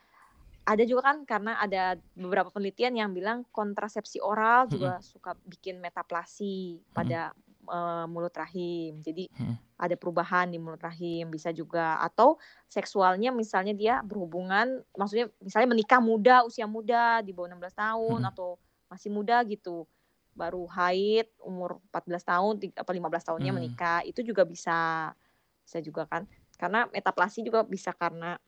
ada 0.61 0.83
juga 0.85 1.11
kan 1.11 1.27
karena 1.27 1.57
ada 1.57 1.97
beberapa 2.13 2.53
penelitian 2.53 2.95
yang 2.95 3.09
bilang 3.11 3.43
kontrasepsi 3.51 4.23
oral 4.23 4.65
hmm. 4.65 4.71
juga 4.71 4.91
suka 5.03 5.35
bikin 5.43 5.83
metaplasi 5.83 6.79
hmm. 6.79 6.93
pada 6.95 7.35
uh, 7.67 8.05
mulut 8.05 8.33
rahim. 8.33 9.01
Jadi 9.01 9.27
hmm. 9.35 9.77
ada 9.81 9.95
perubahan 9.97 10.47
di 10.47 10.61
mulut 10.61 10.81
rahim 10.81 11.27
bisa 11.33 11.49
juga 11.51 11.97
atau 11.99 12.37
seksualnya 12.69 13.33
misalnya 13.33 13.73
dia 13.75 13.99
berhubungan 14.05 14.85
maksudnya 14.95 15.27
misalnya 15.41 15.69
menikah 15.73 15.99
muda, 15.99 16.45
usia 16.45 16.69
muda 16.69 17.19
di 17.25 17.33
bawah 17.33 17.51
16 17.51 17.75
tahun 17.75 18.19
hmm. 18.23 18.31
atau 18.31 18.49
masih 18.91 19.09
muda 19.09 19.39
gitu 19.47 19.87
baru 20.31 20.63
haid 20.71 21.27
umur 21.43 21.83
14 21.91 22.23
tahun 22.23 22.53
apa 22.79 22.91
15 22.91 23.27
tahunnya 23.27 23.51
hmm. 23.51 23.57
menikah 23.59 23.99
itu 24.07 24.23
juga 24.23 24.47
bisa 24.47 25.11
bisa 25.63 25.79
juga 25.83 26.07
kan 26.07 26.23
karena 26.55 26.87
metaplasi 26.89 27.43
juga 27.43 27.67
bisa 27.67 27.91
karena 27.91 28.39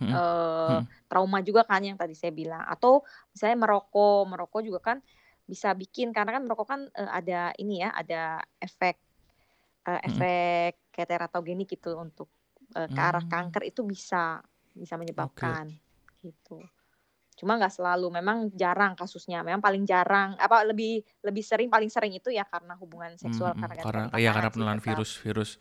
hmm. 0.00 0.12
Uh, 0.12 0.80
hmm. 0.80 0.82
trauma 1.08 1.38
juga 1.40 1.64
kan 1.64 1.80
yang 1.80 1.96
tadi 1.96 2.12
saya 2.12 2.32
bilang 2.32 2.64
atau 2.68 3.04
misalnya 3.32 3.56
merokok 3.64 4.22
merokok 4.28 4.60
juga 4.64 4.80
kan 4.80 4.98
bisa 5.48 5.74
bikin 5.74 6.14
karena 6.14 6.38
kan 6.38 6.42
merokok 6.46 6.68
kan 6.68 6.80
uh, 6.94 7.10
ada 7.10 7.50
ini 7.58 7.82
ya 7.82 7.90
ada 7.90 8.44
efek 8.62 9.00
uh, 9.88 10.00
efek 10.04 10.78
hmm. 10.78 10.90
kayak 10.94 11.08
teratogenik 11.08 11.68
gitu 11.68 11.96
untuk 11.96 12.28
uh, 12.76 12.86
ke 12.86 13.00
arah 13.00 13.24
hmm. 13.24 13.32
kanker 13.32 13.62
itu 13.66 13.82
bisa 13.82 14.38
bisa 14.76 14.94
menyebabkan 14.94 15.66
okay. 15.66 16.30
gitu 16.30 16.60
cuma 17.40 17.56
nggak 17.56 17.72
selalu 17.72 18.20
memang 18.20 18.52
jarang 18.52 18.92
kasusnya 18.92 19.40
memang 19.40 19.64
paling 19.64 19.88
jarang 19.88 20.36
apa 20.36 20.60
lebih 20.68 21.00
lebih 21.24 21.40
sering 21.40 21.72
paling 21.72 21.88
sering 21.88 22.12
itu 22.12 22.28
ya 22.28 22.44
karena 22.44 22.76
hubungan 22.76 23.16
seksual 23.16 23.56
hmm, 23.56 23.60
karena 23.64 23.74
karena 23.80 24.04
iya 24.20 24.30
karena 24.36 24.52
penularan 24.52 24.84
virus 24.84 25.16
virus 25.16 25.56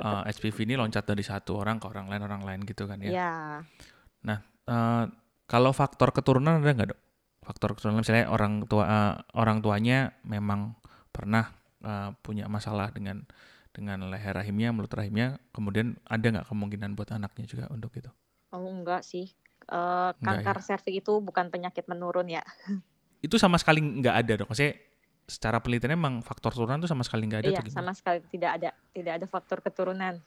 uh, 0.00 0.24
eh, 0.24 0.32
HPV 0.32 0.56
ini 0.64 0.74
loncat 0.80 1.04
dari 1.04 1.20
satu 1.20 1.60
orang 1.60 1.76
ke 1.76 1.86
orang 1.90 2.06
lain 2.08 2.22
orang 2.24 2.42
lain 2.46 2.60
gitu 2.64 2.86
kan 2.88 2.98
ya. 3.02 3.10
ya. 3.12 3.34
Nah 4.24 4.38
uh, 4.70 5.04
kalau 5.44 5.72
faktor 5.74 6.14
keturunan 6.14 6.62
ada 6.62 6.72
nggak 6.72 6.88
dok? 6.94 7.00
Faktor 7.44 7.76
keturunan 7.76 8.00
misalnya 8.00 8.28
orang 8.32 8.64
tua 8.68 8.84
uh, 8.84 9.14
orang 9.36 9.60
tuanya 9.64 10.16
memang 10.22 10.76
pernah 11.12 11.50
uh, 11.82 12.14
punya 12.22 12.46
masalah 12.46 12.92
dengan 12.94 13.26
dengan 13.72 14.10
leher 14.10 14.34
rahimnya, 14.34 14.74
mulut 14.74 14.90
rahimnya, 14.90 15.38
kemudian 15.54 16.02
ada 16.02 16.26
nggak 16.26 16.46
kemungkinan 16.50 16.98
buat 16.98 17.14
anaknya 17.14 17.46
juga 17.46 17.64
untuk 17.70 17.94
itu? 17.94 18.10
Oh 18.50 18.66
enggak 18.66 19.06
sih, 19.06 19.30
uh, 19.72 20.10
kanker 20.20 20.58
ya? 20.60 20.64
serviks 20.64 20.98
itu 21.04 21.12
bukan 21.20 21.52
penyakit 21.52 21.84
menurun 21.88 22.28
ya. 22.28 22.44
Itu 23.24 23.34
sama 23.36 23.58
sekali 23.58 23.82
nggak 23.82 24.14
ada 24.14 24.32
dong. 24.42 24.48
Maksudnya 24.48 24.78
secara 25.28 25.60
penelitian 25.60 25.98
emang 25.98 26.24
faktor 26.24 26.54
turunan 26.56 26.80
itu 26.80 26.88
sama 26.88 27.04
sekali 27.04 27.28
nggak 27.28 27.42
ada 27.44 27.50
Iya, 27.50 27.62
sama 27.68 27.92
sekali 27.92 28.22
tidak 28.30 28.50
ada. 28.62 28.70
Tidak 28.94 29.12
ada 29.18 29.26
faktor 29.26 29.58
keturunan. 29.60 30.22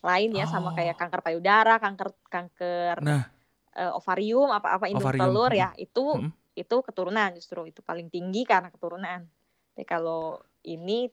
Lain 0.00 0.30
ya 0.32 0.46
oh. 0.46 0.48
sama 0.48 0.70
kayak 0.72 0.96
kanker 0.96 1.20
payudara, 1.20 1.82
kanker 1.82 2.14
kanker 2.30 2.96
nah. 3.02 3.26
uh, 3.74 3.98
ovarium, 3.98 4.54
apa-apa 4.54 4.86
induk 4.86 5.18
telur 5.18 5.50
ya, 5.50 5.74
itu 5.74 6.14
hmm. 6.14 6.30
itu 6.54 6.76
keturunan 6.86 7.34
justru 7.34 7.66
itu 7.66 7.82
paling 7.82 8.06
tinggi 8.06 8.46
karena 8.46 8.70
keturunan. 8.70 9.26
Tapi 9.74 9.84
kalau 9.84 10.38
ini 10.62 11.10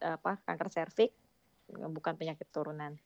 apa 0.00 0.40
kanker 0.40 0.72
serviks 0.72 1.12
bukan 1.68 2.16
penyakit 2.16 2.48
turunan. 2.48 2.96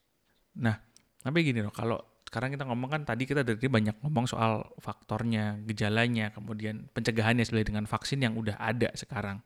Nah, 0.55 0.79
tapi 1.19 1.43
gini 1.43 1.59
loh, 1.59 1.75
kalau 1.75 1.99
sekarang 2.35 2.51
kita 2.51 2.67
ngomong 2.67 2.91
kan 2.91 3.01
tadi 3.07 3.23
kita 3.23 3.47
dari 3.47 3.55
banyak 3.55 4.03
ngomong 4.03 4.27
soal 4.27 4.67
faktornya, 4.83 5.55
gejalanya, 5.63 6.35
kemudian 6.35 6.91
pencegahannya 6.91 7.47
sebenarnya 7.47 7.71
dengan 7.71 7.85
vaksin 7.87 8.19
yang 8.27 8.35
udah 8.35 8.59
ada 8.59 8.91
sekarang. 8.91 9.39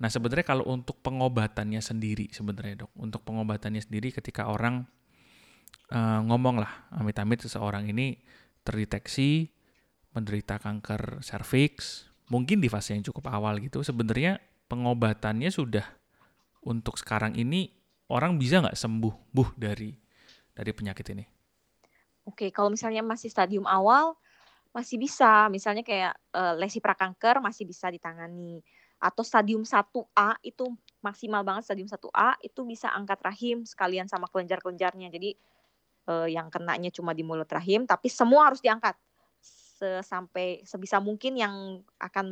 Nah 0.00 0.08
sebenarnya 0.08 0.48
kalau 0.48 0.64
untuk 0.64 0.96
pengobatannya 1.04 1.84
sendiri 1.84 2.32
sebenarnya 2.32 2.88
dok, 2.88 2.92
untuk 2.96 3.20
pengobatannya 3.28 3.84
sendiri 3.84 4.16
ketika 4.16 4.48
orang 4.48 4.88
uh, 5.92 6.24
ngomong 6.24 6.64
lah 6.64 6.88
amit-amit 6.96 7.44
seseorang 7.44 7.92
ini 7.92 8.16
terdeteksi 8.64 9.52
menderita 10.16 10.56
kanker 10.56 11.20
serviks, 11.20 12.08
mungkin 12.32 12.64
di 12.64 12.72
fase 12.72 12.96
yang 12.96 13.04
cukup 13.04 13.28
awal 13.28 13.60
gitu, 13.60 13.84
sebenarnya 13.84 14.40
pengobatannya 14.72 15.52
sudah 15.52 15.84
untuk 16.64 16.96
sekarang 16.96 17.36
ini 17.36 17.68
orang 18.08 18.40
bisa 18.40 18.64
nggak 18.64 18.80
sembuh 18.80 19.36
buh 19.36 19.52
dari 19.52 19.92
dari 20.56 20.72
penyakit 20.72 21.12
ini? 21.12 21.41
Oke, 22.22 22.54
kalau 22.54 22.70
misalnya 22.70 23.02
masih 23.02 23.28
stadium 23.28 23.66
awal, 23.66 24.14
masih 24.70 24.96
bisa. 24.96 25.50
Misalnya 25.50 25.82
kayak 25.82 26.14
uh, 26.32 26.54
lesi 26.54 26.78
prakanker 26.78 27.42
masih 27.42 27.66
bisa 27.66 27.90
ditangani. 27.90 28.62
Atau 29.02 29.26
stadium 29.26 29.66
1A 29.66 30.38
itu 30.46 30.70
maksimal 31.02 31.42
banget 31.42 31.66
stadium 31.66 31.90
1A 31.90 32.38
itu 32.46 32.62
bisa 32.62 32.94
angkat 32.94 33.18
rahim 33.26 33.66
sekalian 33.66 34.06
sama 34.06 34.30
kelenjar-kelenjarnya. 34.30 35.10
Jadi 35.10 35.34
uh, 36.06 36.30
yang 36.30 36.46
kenanya 36.48 36.94
cuma 36.94 37.10
di 37.10 37.26
mulut 37.26 37.50
rahim, 37.50 37.84
tapi 37.84 38.08
semua 38.08 38.50
harus 38.50 38.62
diangkat. 38.62 38.94
sesampai 39.82 40.62
sebisa 40.62 41.02
mungkin 41.02 41.34
yang 41.34 41.82
akan 41.98 42.26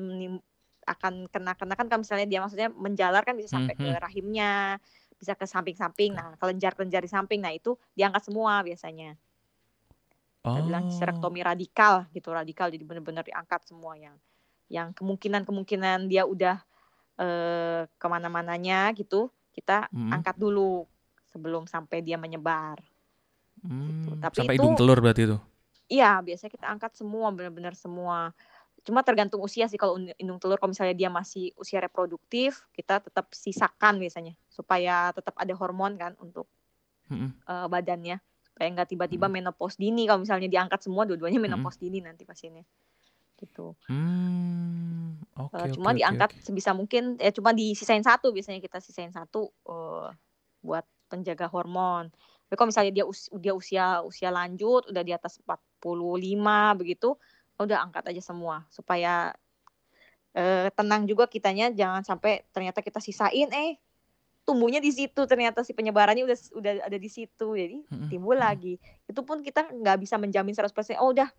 akan 0.86 1.26
kena 1.34 1.58
kena 1.58 1.74
kan 1.74 1.90
kalau 1.90 2.06
misalnya 2.06 2.30
dia 2.30 2.38
maksudnya 2.38 2.70
menjalar 2.70 3.26
kan 3.26 3.34
bisa 3.34 3.58
sampai 3.58 3.74
mm 3.74 3.82
-hmm. 3.82 3.90
ke 3.90 4.02
rahimnya, 4.06 4.52
bisa 5.18 5.34
ke 5.34 5.50
samping-samping. 5.50 6.14
Nah, 6.14 6.38
kelenjar-kelenjar 6.38 7.02
di 7.02 7.10
samping, 7.10 7.42
nah 7.42 7.50
itu 7.50 7.74
diangkat 7.98 8.22
semua 8.22 8.62
biasanya. 8.62 9.18
Oh. 10.40 10.56
Kita 10.56 10.64
bilang 10.64 10.84
histerektomi 10.88 11.40
radikal 11.44 12.08
gitu, 12.16 12.32
radikal 12.32 12.72
jadi 12.72 12.80
benar-benar 12.80 13.28
diangkat 13.28 13.60
semua 13.68 13.92
yang 14.00 14.16
yang 14.72 14.94
kemungkinan-kemungkinan 14.96 16.08
dia 16.08 16.24
udah 16.24 16.56
eh, 17.20 17.82
ke 17.84 18.06
mana-mananya 18.08 18.88
gitu, 18.96 19.28
kita 19.52 19.90
hmm. 19.92 20.16
angkat 20.16 20.40
dulu 20.40 20.88
sebelum 21.28 21.68
sampai 21.68 22.00
dia 22.00 22.16
menyebar. 22.16 22.80
Gitu. 23.60 23.68
Hmm, 23.68 23.84
gitu. 23.84 24.10
Tapi 24.16 24.36
sampai 24.40 24.54
itu, 24.56 24.62
hidung 24.64 24.78
telur 24.80 24.98
berarti 25.04 25.22
itu? 25.28 25.36
Iya, 25.90 26.22
biasanya 26.24 26.52
kita 26.54 26.66
angkat 26.70 26.92
semua, 26.96 27.28
benar-benar 27.34 27.74
semua. 27.76 28.32
Cuma 28.80 29.04
tergantung 29.04 29.44
usia 29.44 29.68
sih 29.68 29.76
kalau 29.76 30.00
indung 30.16 30.40
telur 30.40 30.56
kalau 30.56 30.72
misalnya 30.72 30.96
dia 30.96 31.10
masih 31.12 31.52
usia 31.60 31.84
reproduktif, 31.84 32.64
kita 32.72 33.04
tetap 33.04 33.28
sisakan 33.36 34.00
biasanya 34.00 34.32
supaya 34.48 35.12
tetap 35.12 35.36
ada 35.36 35.52
hormon 35.52 36.00
kan 36.00 36.16
untuk 36.16 36.48
hmm. 37.12 37.44
uh, 37.44 37.68
badannya 37.68 38.22
supaya 38.60 38.76
nggak 38.76 38.92
tiba-tiba 38.92 39.24
hmm. 39.24 39.40
menopause 39.40 39.80
dini 39.80 40.04
kalau 40.04 40.20
misalnya 40.20 40.44
diangkat 40.52 40.84
semua 40.84 41.08
dua-duanya 41.08 41.40
menopause 41.40 41.80
hmm. 41.80 41.84
dini 41.88 41.98
nanti 42.04 42.28
pasiennya 42.28 42.68
gitu. 43.40 43.72
Hmm, 43.88 45.16
okay, 45.32 45.64
uh, 45.64 45.68
cuma 45.72 45.96
okay, 45.96 46.04
diangkat 46.04 46.30
okay. 46.36 46.44
sebisa 46.44 46.76
mungkin 46.76 47.16
ya 47.16 47.32
cuma 47.32 47.56
disisain 47.56 48.04
satu 48.04 48.36
biasanya 48.36 48.60
kita 48.60 48.84
sisain 48.84 49.08
satu 49.16 49.48
uh, 49.64 50.12
buat 50.60 50.84
penjaga 51.08 51.48
hormon. 51.48 52.12
Tapi 52.52 52.54
kalau 52.60 52.68
misalnya 52.68 52.92
dia 52.92 53.08
us 53.08 53.32
dia 53.32 53.56
usia 53.56 54.04
usia 54.04 54.28
lanjut 54.28 54.92
udah 54.92 55.00
di 55.00 55.16
atas 55.16 55.40
45 55.40 55.80
begitu, 56.76 57.16
udah 57.56 57.80
angkat 57.80 58.12
aja 58.12 58.20
semua 58.20 58.68
supaya 58.68 59.32
uh, 60.36 60.68
tenang 60.76 61.08
juga 61.08 61.24
kitanya 61.24 61.72
jangan 61.72 62.04
sampai 62.04 62.44
ternyata 62.52 62.84
kita 62.84 63.00
sisain 63.00 63.48
eh 63.56 63.80
tumbuhnya 64.50 64.82
di 64.82 64.90
situ 64.90 65.22
ternyata 65.30 65.62
si 65.62 65.70
penyebarannya 65.70 66.26
udah 66.26 66.38
udah 66.58 66.72
ada 66.90 66.98
di 66.98 67.06
situ. 67.06 67.54
Jadi 67.54 67.86
timbul 68.10 68.34
lagi. 68.34 68.82
Itu 69.06 69.22
pun 69.22 69.46
kita 69.46 69.70
nggak 69.70 70.02
bisa 70.02 70.18
menjamin 70.18 70.50
100% 70.50 70.98
oh 70.98 71.14
udah 71.14 71.30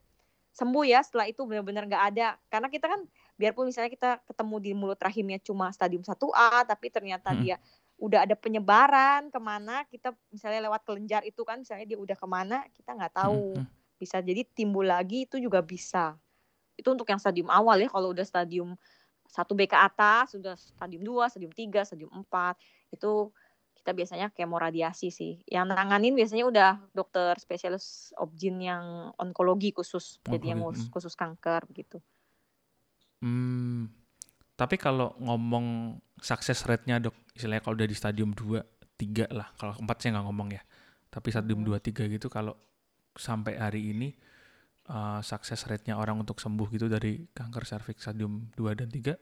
sembuh 0.51 0.83
ya 0.87 1.03
setelah 1.03 1.27
itu 1.27 1.43
benar-benar 1.43 1.91
nggak 1.91 2.03
ada. 2.15 2.39
Karena 2.47 2.71
kita 2.71 2.87
kan 2.87 3.03
biarpun 3.35 3.67
misalnya 3.67 3.91
kita 3.91 4.23
ketemu 4.23 4.55
di 4.63 4.71
mulut 4.71 4.99
rahimnya 5.03 5.43
cuma 5.43 5.67
stadium 5.75 6.07
1A 6.07 6.63
tapi 6.63 6.87
ternyata 6.87 7.35
hmm. 7.35 7.39
dia 7.43 7.59
udah 7.99 8.23
ada 8.23 8.33
penyebaran 8.39 9.29
ke 9.29 9.39
mana 9.43 9.85
kita 9.85 10.15
misalnya 10.33 10.71
lewat 10.71 10.81
kelenjar 10.87 11.21
itu 11.21 11.45
kan 11.45 11.61
misalnya 11.61 11.85
dia 11.85 11.99
udah 11.99 12.17
ke 12.17 12.27
mana 12.27 12.63
kita 12.71 12.95
nggak 12.95 13.13
tahu. 13.19 13.59
Hmm. 13.59 13.67
bisa 14.01 14.17
jadi 14.17 14.41
timbul 14.57 14.89
lagi 14.89 15.29
itu 15.29 15.37
juga 15.37 15.61
bisa. 15.61 16.17
Itu 16.73 16.89
untuk 16.89 17.05
yang 17.05 17.21
stadium 17.21 17.53
awal 17.53 17.77
ya 17.77 17.85
kalau 17.85 18.17
udah 18.17 18.25
stadium 18.25 18.73
1B 19.31 19.71
ke 19.71 19.77
atas 19.79 20.35
sudah 20.35 20.59
stadium 20.59 21.07
2, 21.07 21.31
stadium 21.31 21.53
3, 21.55 21.87
stadium 21.87 22.11
4 22.11 22.59
itu 22.91 23.31
kita 23.81 23.97
biasanya 23.97 24.27
kemoradiasi 24.29 25.09
sih. 25.09 25.41
Yang 25.49 25.73
nanganin 25.73 26.13
biasanya 26.13 26.45
udah 26.45 26.71
dokter 26.93 27.33
spesialis 27.41 28.13
obgyn 28.19 28.61
yang 28.61 29.09
onkologi 29.17 29.73
khusus, 29.73 30.21
onkologi. 30.21 30.31
jadi 30.37 30.45
yang 30.53 30.61
hmm. 30.61 30.91
khusus 30.93 31.17
kanker 31.17 31.65
begitu. 31.65 31.97
Hmm. 33.23 33.89
Tapi 34.53 34.77
kalau 34.77 35.17
ngomong 35.17 35.97
sukses 36.21 36.61
rate-nya 36.69 37.01
dok, 37.01 37.17
istilahnya 37.33 37.65
kalau 37.65 37.73
udah 37.79 37.89
di 37.89 37.97
stadium 37.97 38.37
2, 38.37 38.61
3 38.99 39.33
lah. 39.33 39.49
Kalau 39.57 39.73
4 39.73 39.87
saya 39.97 40.19
nggak 40.19 40.25
ngomong 40.29 40.49
ya. 40.53 40.61
Tapi 41.09 41.27
stadium 41.33 41.65
hmm. 41.65 41.81
2, 41.81 42.05
3 42.05 42.13
gitu 42.13 42.29
kalau 42.29 42.53
sampai 43.17 43.57
hari 43.57 43.95
ini 43.95 44.13
uh, 44.91 45.19
sukses 45.23 45.63
rate-nya 45.63 45.95
orang 45.95 46.19
untuk 46.19 46.43
sembuh 46.43 46.67
gitu 46.67 46.91
dari 46.91 47.23
kanker 47.31 47.63
serviks 47.63 48.03
stadium 48.03 48.51
2 48.59 48.75
dan 48.75 48.91
3 48.91 49.15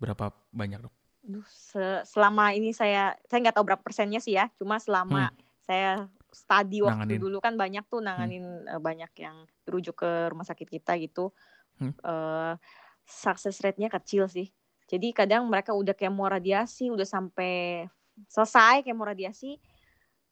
berapa 0.00 0.32
banyak 0.50 0.80
dok? 0.80 0.94
Duh, 1.24 1.46
se 1.48 2.04
selama 2.04 2.52
ini 2.52 2.76
saya 2.76 3.16
saya 3.28 3.38
nggak 3.40 3.56
tahu 3.56 3.64
berapa 3.64 3.80
persennya 3.80 4.20
sih 4.20 4.36
ya 4.36 4.52
cuma 4.60 4.76
selama 4.76 5.32
hmm. 5.32 5.36
saya 5.64 5.90
studi 6.28 6.84
waktu 6.84 7.16
nanganin. 7.16 7.20
dulu 7.22 7.38
kan 7.40 7.56
banyak 7.56 7.84
tuh 7.88 8.04
nanganin 8.04 8.44
hmm. 8.44 8.76
banyak 8.82 9.08
yang 9.16 9.48
rujuk 9.64 10.04
ke 10.04 10.10
rumah 10.28 10.44
sakit 10.44 10.68
kita 10.68 11.00
gitu 11.00 11.32
hmm. 11.80 11.96
uh, 12.04 12.60
success 13.08 13.56
rate-nya 13.64 13.88
kecil 13.88 14.28
sih 14.28 14.52
jadi 14.84 15.16
kadang 15.16 15.48
mereka 15.48 15.72
udah 15.72 15.96
kemo 15.96 16.28
radiasi 16.28 16.92
udah 16.92 17.08
sampai 17.08 17.88
selesai 18.28 18.84
kemo 18.84 19.08
radiasi 19.08 19.56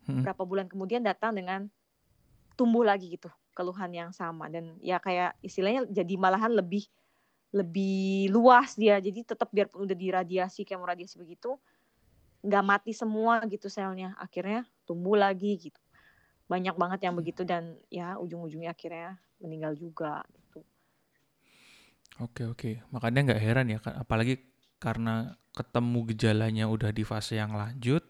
hmm. 0.04 0.28
berapa 0.28 0.42
bulan 0.44 0.68
kemudian 0.68 1.00
datang 1.00 1.32
dengan 1.32 1.72
tumbuh 2.52 2.84
lagi 2.84 3.16
gitu 3.16 3.32
keluhan 3.52 3.92
yang 3.92 4.10
sama. 4.10 4.48
Dan 4.48 4.76
ya 4.80 4.98
kayak 4.98 5.36
istilahnya 5.44 5.88
jadi 5.88 6.14
malahan 6.16 6.52
lebih 6.52 6.88
lebih 7.52 8.32
luas 8.32 8.74
dia. 8.74 8.96
Jadi 8.98 9.24
tetap 9.24 9.52
biarpun 9.52 9.84
udah 9.84 9.96
diradiasi 9.96 10.64
kayak 10.64 10.96
radiasi 10.96 11.20
begitu 11.20 11.56
nggak 12.42 12.64
mati 12.66 12.92
semua 12.92 13.38
gitu 13.46 13.70
selnya. 13.70 14.18
Akhirnya 14.18 14.66
tumbuh 14.82 15.14
lagi 15.14 15.70
gitu. 15.70 15.80
Banyak 16.50 16.74
banget 16.74 17.06
yang 17.06 17.14
begitu 17.14 17.46
dan 17.46 17.78
ya 17.88 18.18
ujung-ujungnya 18.18 18.74
akhirnya 18.74 19.16
meninggal 19.38 19.78
juga 19.78 20.26
gitu. 20.34 20.60
Oke 22.18 22.42
oke. 22.44 22.70
Makanya 22.90 23.32
nggak 23.32 23.42
heran 23.42 23.66
ya 23.70 23.78
apalagi 23.94 24.42
karena 24.82 25.38
ketemu 25.54 25.98
gejalanya 26.10 26.64
udah 26.66 26.90
di 26.90 27.06
fase 27.06 27.38
yang 27.38 27.54
lanjut 27.54 28.02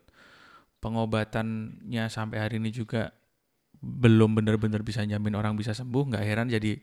pengobatannya 0.82 2.10
sampai 2.10 2.38
hari 2.42 2.56
ini 2.58 2.74
juga 2.74 3.14
belum 3.82 4.38
benar-benar 4.38 4.86
bisa 4.86 5.02
jamin 5.02 5.34
orang 5.34 5.58
bisa 5.58 5.74
sembuh 5.74 6.14
nggak 6.14 6.22
heran 6.22 6.46
jadi 6.46 6.78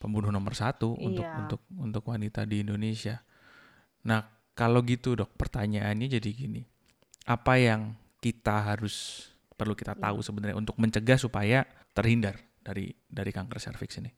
pembunuh 0.00 0.32
nomor 0.32 0.56
satu 0.56 0.96
iya. 0.96 1.04
untuk 1.04 1.26
untuk 1.28 1.60
untuk 1.76 2.02
wanita 2.08 2.48
di 2.48 2.64
Indonesia. 2.64 3.20
Nah 4.08 4.24
kalau 4.58 4.82
gitu 4.82 5.14
dok, 5.14 5.30
pertanyaannya 5.38 6.18
jadi 6.18 6.30
gini, 6.34 6.66
apa 7.28 7.60
yang 7.62 7.94
kita 8.18 8.74
harus 8.74 9.28
perlu 9.54 9.78
kita 9.78 9.94
iya. 9.94 10.02
tahu 10.10 10.18
sebenarnya 10.18 10.56
untuk 10.58 10.74
mencegah 10.82 11.14
supaya 11.14 11.62
terhindar 11.94 12.42
dari 12.64 12.90
dari 13.06 13.30
kanker 13.30 13.60
serviks 13.62 14.02
ini? 14.02 14.10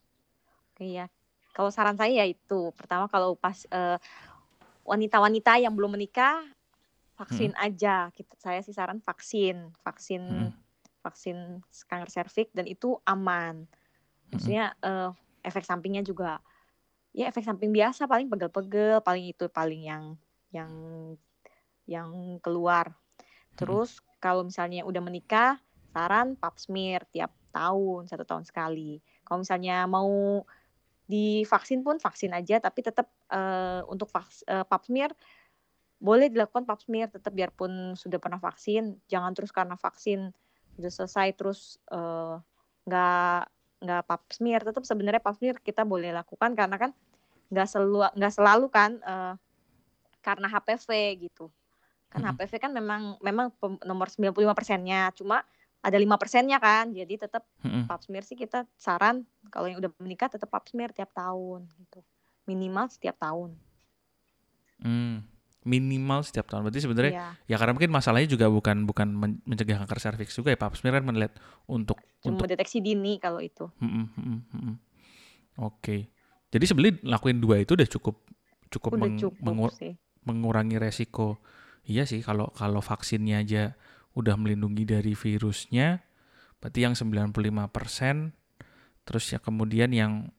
Oke 0.73 0.97
ya, 0.97 1.05
kalau 1.53 1.69
saran 1.69 1.93
saya 1.93 2.23
ya 2.23 2.25
itu 2.25 2.73
pertama 2.73 3.05
kalau 3.11 3.37
pas 3.37 3.67
wanita 3.67 4.01
wanita-wanita 4.81 5.61
yang 5.61 5.77
belum 5.77 5.93
menikah 5.93 6.41
vaksin 7.21 7.53
hmm. 7.53 7.65
aja. 7.67 8.09
Kita 8.17 8.33
saya 8.41 8.65
sih 8.65 8.73
saran 8.73 8.97
vaksin, 8.97 9.77
vaksin 9.85 10.49
hmm. 10.49 10.60
Vaksin 11.01 11.65
kanker 11.89 12.09
serviks 12.09 12.53
dan 12.53 12.69
itu 12.69 12.97
aman. 13.03 13.65
Maksudnya 14.31 14.77
uh, 14.85 15.11
efek 15.43 15.65
sampingnya 15.65 16.05
juga 16.05 16.39
ya 17.11 17.27
efek 17.27 17.43
samping 17.43 17.75
biasa 17.75 18.07
paling 18.07 18.31
pegel-pegel 18.31 19.03
paling 19.03 19.35
itu 19.35 19.51
paling 19.51 19.83
yang 19.83 20.03
yang 20.55 20.71
yang 21.89 22.39
keluar. 22.39 22.95
Terus 23.59 23.99
kalau 24.23 24.47
misalnya 24.47 24.87
udah 24.87 25.03
menikah 25.03 25.59
saran 25.91 26.39
pap 26.39 26.55
smear 26.55 27.03
tiap 27.11 27.35
tahun 27.51 28.07
satu 28.07 28.23
tahun 28.23 28.47
sekali. 28.47 29.03
Kalau 29.27 29.43
misalnya 29.43 29.83
mau 29.91 30.43
divaksin 31.11 31.83
pun 31.83 31.99
vaksin 31.99 32.31
aja 32.31 32.63
tapi 32.63 32.79
tetap 32.79 33.11
uh, 33.27 33.83
untuk 33.91 34.07
vaks, 34.07 34.47
uh, 34.47 34.63
pap 34.63 34.87
smear 34.87 35.11
boleh 35.99 36.31
dilakukan 36.31 36.63
pap 36.63 36.79
smear 36.79 37.11
tetap 37.11 37.35
biarpun 37.35 37.99
sudah 37.99 38.15
pernah 38.17 38.39
vaksin 38.39 38.95
jangan 39.11 39.35
terus 39.35 39.51
karena 39.51 39.75
vaksin 39.75 40.31
sudah 40.77 40.91
selesai 40.91 41.27
terus 41.35 41.79
nggak 42.87 43.41
uh, 43.43 43.49
nggak 43.81 44.01
pap 44.05 44.21
smear. 44.31 44.61
Tetap 44.61 44.83
sebenarnya 44.85 45.21
pap 45.23 45.35
smear 45.37 45.57
kita 45.59 45.87
boleh 45.87 46.13
lakukan 46.13 46.53
karena 46.53 46.77
kan 46.77 46.91
nggak 47.51 47.67
selalu 47.67 48.07
nggak 48.15 48.33
selalu 48.33 48.67
kan 48.71 48.91
uh, 49.03 49.33
karena 50.21 50.47
HPV 50.47 50.89
gitu. 51.29 51.49
Kan 52.11 52.21
hmm. 52.23 52.35
HPV 52.35 52.53
kan 52.61 52.71
memang 52.71 53.17
memang 53.19 53.51
nomor 53.83 54.07
95 54.07 54.57
persennya. 54.57 55.09
Cuma 55.17 55.41
ada 55.81 55.97
lima 55.97 56.13
persennya 56.21 56.61
kan 56.61 56.93
jadi 56.93 57.25
tetap 57.25 57.41
hmm. 57.65 57.89
pap 57.89 58.05
smear 58.05 58.21
sih 58.21 58.37
kita 58.37 58.69
saran 58.77 59.25
kalau 59.49 59.65
yang 59.65 59.81
udah 59.81 59.89
menikah 59.97 60.29
tetap 60.29 60.53
pap 60.53 60.69
smear 60.69 60.93
tiap 60.93 61.09
tahun 61.15 61.65
gitu. 61.81 62.05
Minimal 62.45 62.89
setiap 62.93 63.17
tahun. 63.17 63.57
Hmm 64.81 65.30
minimal 65.61 66.25
setiap 66.25 66.49
tahun. 66.49 66.65
Berarti 66.65 66.81
sebenarnya 66.81 67.13
iya. 67.13 67.27
ya 67.45 67.55
karena 67.61 67.77
mungkin 67.77 67.93
masalahnya 67.93 68.29
juga 68.29 68.49
bukan 68.49 68.85
bukan 68.89 69.07
mencegah 69.45 69.77
kanker 69.85 69.99
serviks 70.01 70.33
juga 70.33 70.53
ya 70.53 70.57
Pak 70.57 70.77
Smear 70.77 71.01
kan 71.01 71.05
melihat 71.05 71.33
untuk 71.69 72.01
Cuma 72.21 72.37
untuk 72.37 72.49
deteksi 72.49 72.81
dini 72.81 73.21
kalau 73.21 73.37
itu. 73.41 73.69
Hmm, 73.77 74.05
hmm, 74.05 74.07
hmm, 74.17 74.39
hmm. 74.49 74.75
Oke. 75.61 75.77
Okay. 75.77 76.01
Jadi 76.51 76.65
sebenarnya 76.67 76.95
lakuin 77.07 77.37
dua 77.39 77.61
itu 77.61 77.77
udah 77.77 77.87
cukup 77.87 78.15
cukup, 78.71 78.91
udah 78.97 79.01
meng, 79.05 79.15
cukup 79.21 79.43
mengur 79.45 79.71
sih. 79.77 79.93
mengurangi 80.25 80.77
resiko. 80.81 81.39
Iya 81.85 82.09
sih 82.09 82.25
kalau 82.25 82.49
kalau 82.53 82.81
vaksinnya 82.81 83.41
aja 83.41 83.63
udah 84.17 84.35
melindungi 84.35 84.83
dari 84.83 85.13
virusnya 85.15 86.03
berarti 86.61 86.79
yang 86.85 86.93
95% 86.93 88.37
terus 89.01 89.25
ya 89.33 89.41
kemudian 89.41 89.89
yang 89.95 90.29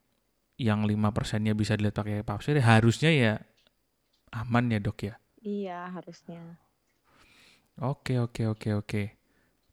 yang 0.61 0.87
lima 0.87 1.11
persennya 1.11 1.57
bisa 1.57 1.75
dilihat 1.75 1.99
pakai 1.99 2.23
pap 2.23 2.45
smear 2.45 2.63
harusnya 2.63 3.11
ya 3.11 3.33
aman 4.33 4.73
ya 4.73 4.81
dok 4.81 4.99
ya? 5.07 5.15
Iya 5.45 5.93
harusnya. 5.93 6.59
Oke 7.79 8.17
oke 8.19 8.49
oke 8.49 8.69
oke. 8.81 9.03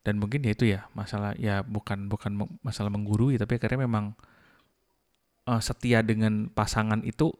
Dan 0.03 0.19
mungkin 0.19 0.43
ya 0.43 0.51
itu 0.55 0.65
ya 0.67 0.87
masalah 0.95 1.35
ya 1.35 1.63
bukan 1.63 2.07
bukan 2.07 2.59
masalah 2.63 2.91
menggurui 2.91 3.35
tapi 3.35 3.59
akhirnya 3.59 3.83
memang 3.87 4.15
uh, 5.47 5.61
setia 5.61 6.03
dengan 6.03 6.47
pasangan 6.51 7.03
itu 7.03 7.31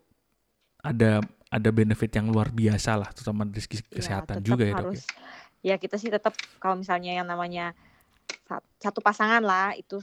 ada 0.80 1.24
ada 1.50 1.70
benefit 1.74 2.14
yang 2.14 2.30
luar 2.30 2.54
biasa 2.54 2.94
lah, 2.94 3.10
terutama 3.10 3.42
dari 3.50 3.60
segi 3.60 3.82
iya, 3.82 3.90
kesehatan 3.90 4.38
ya, 4.40 4.46
juga 4.46 4.64
ya 4.70 4.74
dok. 4.78 4.94
Ya? 4.94 5.04
ya 5.60 5.76
kita 5.82 5.98
sih 5.98 6.14
tetap 6.14 6.38
kalau 6.62 6.78
misalnya 6.78 7.18
yang 7.20 7.28
namanya 7.28 7.74
satu 8.78 9.02
pasangan 9.02 9.42
lah 9.42 9.74
itu 9.74 9.98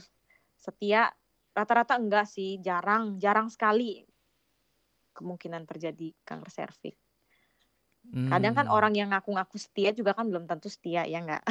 setia 0.59 1.11
rata-rata 1.55 1.95
enggak 1.95 2.27
sih 2.27 2.59
jarang 2.59 3.17
jarang 3.17 3.47
sekali 3.47 4.03
kemungkinan 5.15 5.65
terjadi 5.65 6.13
kanker 6.27 6.51
serviks. 6.51 7.06
Kadang 8.07 8.53
kan 8.55 8.65
hmm. 8.71 8.77
orang 8.77 8.93
yang 8.95 9.09
ngaku-ngaku 9.11 9.59
setia 9.59 9.91
juga 9.91 10.15
kan 10.15 10.31
belum 10.31 10.47
tentu 10.47 10.71
setia 10.71 11.03
ya 11.03 11.19
enggak. 11.19 11.43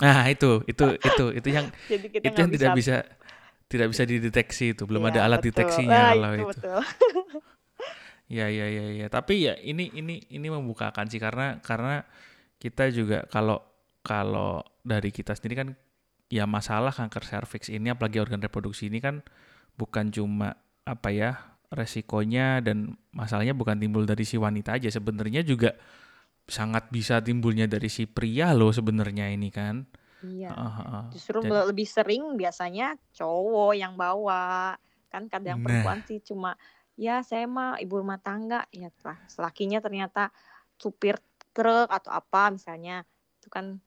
Nah 0.00 0.24
itu 0.30 0.64
itu 0.64 0.96
itu 0.96 1.24
itu 1.36 1.48
yang 1.52 1.66
Jadi 1.92 2.06
kita 2.08 2.24
itu 2.32 2.38
yang 2.40 2.50
bisa... 2.50 2.58
tidak 2.58 2.72
bisa 2.78 2.96
tidak 3.68 3.88
bisa 3.92 4.02
dideteksi 4.04 4.76
itu 4.76 4.82
belum 4.84 5.08
ya, 5.08 5.08
ada 5.16 5.20
alat 5.28 5.40
betul. 5.40 5.48
deteksinya 5.52 5.96
nah, 5.96 6.10
kalau 6.12 6.32
itu. 6.36 6.48
itu. 6.52 6.74
ya 8.40 8.46
ya 8.48 8.66
ya 8.68 8.84
ya 9.04 9.06
tapi 9.12 9.44
ya 9.44 9.54
ini 9.60 9.92
ini 9.92 10.24
ini 10.32 10.46
membukakan 10.48 11.08
sih 11.08 11.20
karena 11.20 11.60
karena 11.60 12.04
kita 12.56 12.88
juga 12.88 13.28
kalau 13.28 13.60
kalau 14.00 14.64
dari 14.80 15.12
kita 15.12 15.36
sendiri 15.36 15.54
kan 15.56 15.68
ya 16.32 16.48
masalah 16.48 16.92
kanker 16.92 17.24
serviks 17.28 17.68
ini 17.68 17.92
apalagi 17.92 18.16
organ 18.20 18.40
reproduksi 18.40 18.88
ini 18.88 19.04
kan 19.04 19.20
bukan 19.76 20.08
cuma 20.08 20.56
apa 20.88 21.08
ya 21.12 21.51
resikonya 21.72 22.60
dan 22.60 22.94
masalahnya 23.16 23.56
bukan 23.56 23.80
timbul 23.80 24.04
dari 24.04 24.28
si 24.28 24.36
wanita 24.36 24.76
aja 24.76 24.92
sebenarnya 24.92 25.40
juga 25.40 25.72
sangat 26.44 26.92
bisa 26.92 27.24
timbulnya 27.24 27.64
dari 27.64 27.88
si 27.88 28.04
pria 28.04 28.52
loh 28.52 28.70
sebenarnya 28.70 29.32
ini 29.32 29.48
kan. 29.48 29.88
Iya. 30.22 30.52
Uh, 30.52 30.78
uh, 30.84 31.04
justru 31.10 31.42
dan, 31.42 31.72
lebih 31.72 31.88
sering 31.88 32.36
biasanya 32.36 32.94
cowok 33.16 33.72
yang 33.74 33.96
bawa. 33.96 34.76
Kan 35.08 35.32
kadang 35.32 35.60
nah. 35.60 35.64
perempuan 35.64 36.00
sih 36.04 36.20
cuma 36.22 36.54
ya 36.94 37.24
saya 37.24 37.48
mah 37.48 37.80
ibu 37.80 37.98
rumah 37.98 38.20
tangga. 38.20 38.68
Ya 38.70 38.92
lah 39.02 39.18
selakinya 39.26 39.80
ternyata 39.80 40.30
supir 40.76 41.16
truk 41.56 41.88
atau 41.88 42.12
apa 42.12 42.52
misalnya. 42.52 43.02
Itu 43.40 43.48
kan 43.48 43.80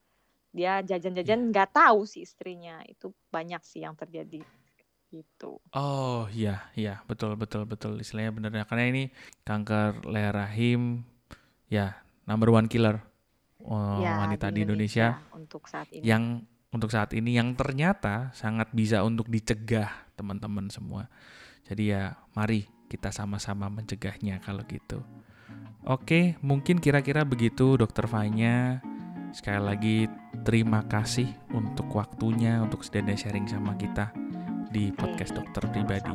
dia 0.56 0.80
jajan-jajan 0.82 1.40
iya. 1.40 1.48
nggak 1.52 1.70
-jajan 1.70 1.80
tahu 1.86 2.00
si 2.10 2.26
istrinya. 2.26 2.82
Itu 2.88 3.14
banyak 3.30 3.62
sih 3.62 3.86
yang 3.86 3.94
terjadi 3.94 4.44
gitu. 5.16 5.64
Oh 5.72 6.28
iya 6.36 6.68
iya 6.76 7.00
betul 7.08 7.40
betul 7.40 7.64
betul 7.64 7.96
istilahnya 8.04 8.36
benar 8.36 8.52
ya 8.52 8.66
karena 8.68 8.84
ini 8.92 9.04
kanker 9.48 10.04
leher 10.04 10.36
rahim 10.36 11.08
ya 11.72 11.96
number 12.28 12.52
one 12.52 12.68
killer 12.68 13.00
oh, 13.64 14.04
ya, 14.04 14.20
wanita 14.28 14.52
di 14.52 14.68
Indonesia, 14.68 15.16
Indonesia 15.16 15.38
untuk 15.40 15.64
saat 15.72 15.88
ini. 15.96 16.04
Yang 16.04 16.24
untuk 16.76 16.90
saat 16.92 17.12
ini 17.16 17.40
yang 17.40 17.56
ternyata 17.56 18.36
sangat 18.36 18.76
bisa 18.76 19.00
untuk 19.08 19.32
dicegah 19.32 20.12
teman-teman 20.20 20.68
semua. 20.68 21.08
Jadi 21.64 21.96
ya 21.96 22.20
mari 22.36 22.68
kita 22.92 23.16
sama-sama 23.16 23.72
mencegahnya 23.72 24.44
kalau 24.44 24.62
gitu. 24.68 25.02
Oke, 25.86 26.36
mungkin 26.42 26.82
kira-kira 26.82 27.24
begitu 27.24 27.78
Dokter 27.80 28.10
Fanya. 28.10 28.84
Sekali 29.32 29.62
lagi 29.62 29.98
terima 30.44 30.84
kasih 30.88 31.28
untuk 31.52 31.92
waktunya 31.96 32.64
untuk 32.64 32.84
sudah 32.84 33.04
sharing 33.16 33.48
sama 33.52 33.76
kita 33.76 34.25
di 34.76 34.92
podcast 34.92 35.32
dokter 35.32 35.64
pribadi. 35.72 36.12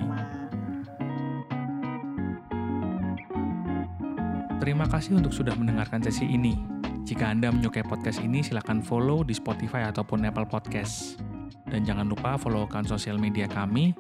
Terima 4.61 4.85
kasih 4.85 5.17
untuk 5.17 5.33
sudah 5.33 5.57
mendengarkan 5.57 6.05
sesi 6.05 6.29
ini. 6.29 6.61
Jika 7.09 7.33
Anda 7.33 7.49
menyukai 7.49 7.81
podcast 7.89 8.21
ini, 8.21 8.45
silakan 8.45 8.85
follow 8.85 9.25
di 9.25 9.33
Spotify 9.33 9.89
ataupun 9.89 10.29
Apple 10.29 10.45
Podcast. 10.45 11.17
Dan 11.65 11.89
jangan 11.89 12.05
lupa 12.13 12.37
follow 12.37 12.69
akun 12.69 12.85
sosial 12.85 13.17
media 13.17 13.49
kami 13.49 13.97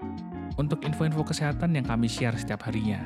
untuk 0.61 0.85
info-info 0.85 1.25
kesehatan 1.25 1.81
yang 1.81 1.88
kami 1.88 2.05
share 2.05 2.37
setiap 2.37 2.68
harinya. 2.68 3.01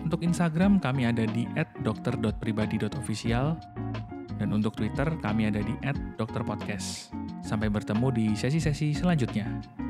Untuk 0.00 0.24
Instagram, 0.24 0.80
kami 0.80 1.04
ada 1.04 1.28
di 1.28 1.44
@dokter.pribadi.official 1.84 3.60
dan 4.40 4.48
untuk 4.56 4.72
Twitter, 4.72 5.12
kami 5.20 5.52
ada 5.52 5.60
di 5.60 5.76
@dokterpodcast. 6.16 7.12
Sampai 7.44 7.68
bertemu 7.68 8.08
di 8.08 8.26
sesi-sesi 8.32 8.96
selanjutnya. 8.96 9.83